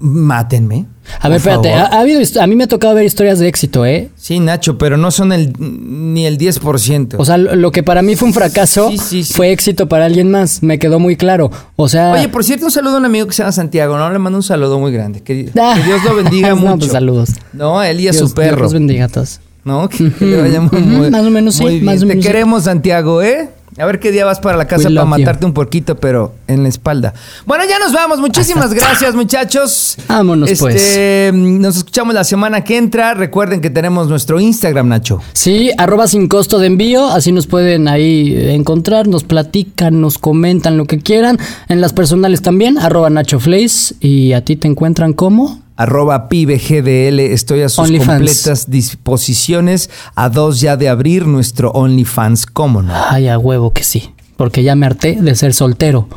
Mátenme. 0.00 0.86
A 1.20 1.28
ver, 1.28 1.38
espérate. 1.38 1.72
Ha, 1.72 1.86
ha 1.86 2.00
habido, 2.00 2.20
a 2.40 2.46
mí 2.46 2.54
me 2.56 2.64
ha 2.64 2.68
tocado 2.68 2.94
ver 2.94 3.04
historias 3.04 3.38
de 3.38 3.48
éxito, 3.48 3.84
¿eh? 3.84 4.10
Sí, 4.16 4.40
Nacho, 4.40 4.78
pero 4.78 4.96
no 4.96 5.10
son 5.10 5.32
el 5.32 5.52
ni 5.58 6.26
el 6.26 6.38
10%. 6.38 7.14
O 7.18 7.24
sea, 7.24 7.38
lo 7.38 7.54
lo 7.56 7.72
que 7.72 7.82
para 7.82 8.02
mí 8.02 8.14
fue 8.16 8.28
un 8.28 8.34
fracaso 8.34 8.90
Sí, 8.90 8.98
sí, 8.98 9.24
sí. 9.24 9.34
fue 9.34 9.50
éxito 9.52 9.88
para 9.88 10.04
alguien 10.06 10.30
más. 10.30 10.62
Me 10.62 10.78
quedó 10.78 10.98
muy 10.98 11.16
claro. 11.16 11.50
O 11.76 11.88
sea. 11.88 12.12
Oye, 12.12 12.28
por 12.28 12.44
cierto, 12.44 12.66
un 12.66 12.70
saludo 12.70 12.96
a 12.96 12.98
un 12.98 13.04
amigo 13.04 13.26
que 13.26 13.32
se 13.32 13.42
llama 13.42 13.52
Santiago, 13.52 13.96
¿no? 13.98 14.10
Le 14.10 14.18
mando 14.18 14.38
un 14.38 14.42
saludo 14.42 14.78
muy 14.78 14.92
grande. 14.92 15.20
Que, 15.22 15.50
Ah. 15.60 15.74
que 15.76 15.82
Dios 15.84 16.04
lo 16.04 16.14
bendiga 16.14 16.48
No, 16.54 16.56
mucho. 16.56 16.78
pues, 16.78 16.92
saludos. 16.92 17.30
No, 17.52 17.80
a 17.80 17.88
él 17.90 18.00
y 18.00 18.08
a 18.08 18.12
Dios- 18.12 18.28
su 18.28 18.34
perro. 18.34 18.58
Dios 18.58 18.72
bendiga 18.72 19.06
a 19.06 19.08
todos. 19.08 19.40
¿No? 19.64 19.88
Que, 19.88 20.10
que 20.12 20.24
le 20.24 20.40
vaya 20.42 20.60
muy, 20.60 20.80
Ujú, 20.80 20.88
muy- 20.88 21.10
más 21.10 21.24
o 21.24 21.30
menos 21.30 21.54
sí, 21.54 21.80
más 21.82 21.98
o 21.98 22.00
Te 22.00 22.06
menos 22.06 22.24
sí. 22.24 22.30
queremos, 22.30 22.64
Santiago, 22.64 23.22
¿eh? 23.22 23.48
A 23.78 23.86
ver 23.86 24.00
qué 24.00 24.12
día 24.12 24.26
vas 24.26 24.38
para 24.38 24.58
la 24.58 24.66
casa 24.66 24.90
para 24.90 25.02
you. 25.02 25.06
matarte 25.06 25.46
un 25.46 25.54
puerquito, 25.54 25.96
pero 25.96 26.34
en 26.46 26.62
la 26.62 26.68
espalda. 26.68 27.14
Bueno, 27.46 27.64
ya 27.66 27.78
nos 27.78 27.92
vamos. 27.92 28.20
Muchísimas 28.20 28.74
gracias, 28.74 29.14
muchachos. 29.14 29.96
Vámonos, 30.08 30.50
pues. 30.58 30.74
Este, 30.74 31.30
Nos 31.32 31.78
escuchamos 31.78 32.14
la 32.14 32.24
semana 32.24 32.64
que 32.64 32.76
entra. 32.76 33.14
Recuerden 33.14 33.62
que 33.62 33.70
tenemos 33.70 34.08
nuestro 34.08 34.38
Instagram, 34.40 34.88
Nacho. 34.88 35.22
Sí, 35.32 35.70
arroba 35.78 36.06
sin 36.06 36.28
costo 36.28 36.58
de 36.58 36.66
envío, 36.66 37.06
así 37.08 37.32
nos 37.32 37.46
pueden 37.46 37.88
ahí 37.88 38.34
encontrar, 38.50 39.08
nos 39.08 39.24
platican, 39.24 40.02
nos 40.02 40.18
comentan 40.18 40.76
lo 40.76 40.84
que 40.84 40.98
quieran. 40.98 41.38
En 41.68 41.80
las 41.80 41.94
personales 41.94 42.42
también, 42.42 42.76
arroba 42.76 43.08
Nacho 43.08 43.40
Flays, 43.40 43.94
y 44.00 44.34
a 44.34 44.44
ti 44.44 44.56
te 44.56 44.68
encuentran 44.68 45.14
como... 45.14 45.61
Arroba 45.76 46.28
PibeGDL. 46.28 47.20
Estoy 47.20 47.62
a 47.62 47.68
sus 47.68 47.90
completas 47.90 48.70
disposiciones. 48.70 49.90
A 50.14 50.28
dos 50.28 50.60
ya 50.60 50.76
de 50.76 50.88
abrir 50.88 51.26
nuestro 51.26 51.70
OnlyFans. 51.70 52.46
¿Cómo 52.46 52.82
no? 52.82 52.92
Ay, 53.08 53.28
a 53.28 53.38
huevo 53.38 53.72
que 53.72 53.84
sí, 53.84 54.12
porque 54.36 54.62
ya 54.62 54.74
me 54.74 54.86
harté 54.86 55.20
de 55.20 55.34
ser 55.34 55.54
soltero 55.54 56.08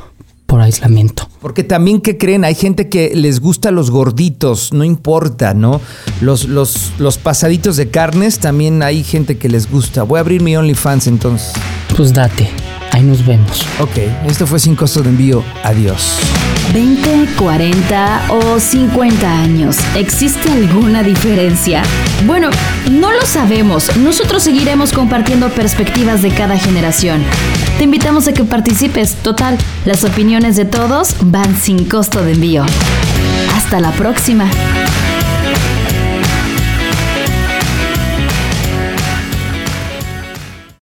por 0.45 0.61
aislamiento. 0.61 1.27
Porque 1.41 1.63
también, 1.63 2.01
¿qué 2.01 2.17
creen? 2.17 2.43
Hay 2.43 2.55
gente 2.55 2.87
que 2.89 3.15
les 3.15 3.39
gusta 3.39 3.71
los 3.71 3.91
gorditos, 3.91 4.73
no 4.73 4.83
importa, 4.83 5.53
¿no? 5.53 5.81
Los, 6.21 6.45
los, 6.45 6.93
los 6.97 7.17
pasaditos 7.17 7.77
de 7.77 7.89
carnes, 7.89 8.39
también 8.39 8.83
hay 8.83 9.03
gente 9.03 9.37
que 9.37 9.49
les 9.49 9.69
gusta. 9.69 10.03
Voy 10.03 10.17
a 10.17 10.21
abrir 10.21 10.41
mi 10.41 10.55
OnlyFans 10.55 11.07
entonces. 11.07 11.51
Pues 11.95 12.13
date, 12.13 12.49
ahí 12.91 13.03
nos 13.03 13.25
vemos. 13.25 13.65
Ok, 13.79 13.97
esto 14.27 14.45
fue 14.45 14.59
sin 14.59 14.75
costo 14.75 15.01
de 15.01 15.09
envío. 15.09 15.43
Adiós. 15.63 16.19
20, 16.73 17.27
40 17.37 18.27
o 18.29 18.59
50 18.59 19.39
años. 19.39 19.77
¿Existe 19.95 20.51
alguna 20.51 21.03
diferencia? 21.03 21.83
Bueno, 22.25 22.49
no 22.91 23.11
lo 23.11 23.21
sabemos. 23.25 23.95
Nosotros 23.97 24.43
seguiremos 24.43 24.91
compartiendo 24.91 25.49
perspectivas 25.49 26.21
de 26.21 26.29
cada 26.29 26.57
generación. 26.57 27.23
Te 27.77 27.83
invitamos 27.83 28.27
a 28.27 28.33
que 28.33 28.43
participes. 28.43 29.15
Total, 29.15 29.57
las 29.85 30.03
opiniones 30.03 30.55
de 30.55 30.65
todos 30.65 31.15
van 31.21 31.55
sin 31.55 31.85
costo 31.85 32.23
de 32.23 32.33
envío. 32.33 32.65
Hasta 33.55 33.79
la 33.79 33.91
próxima. 33.91 34.49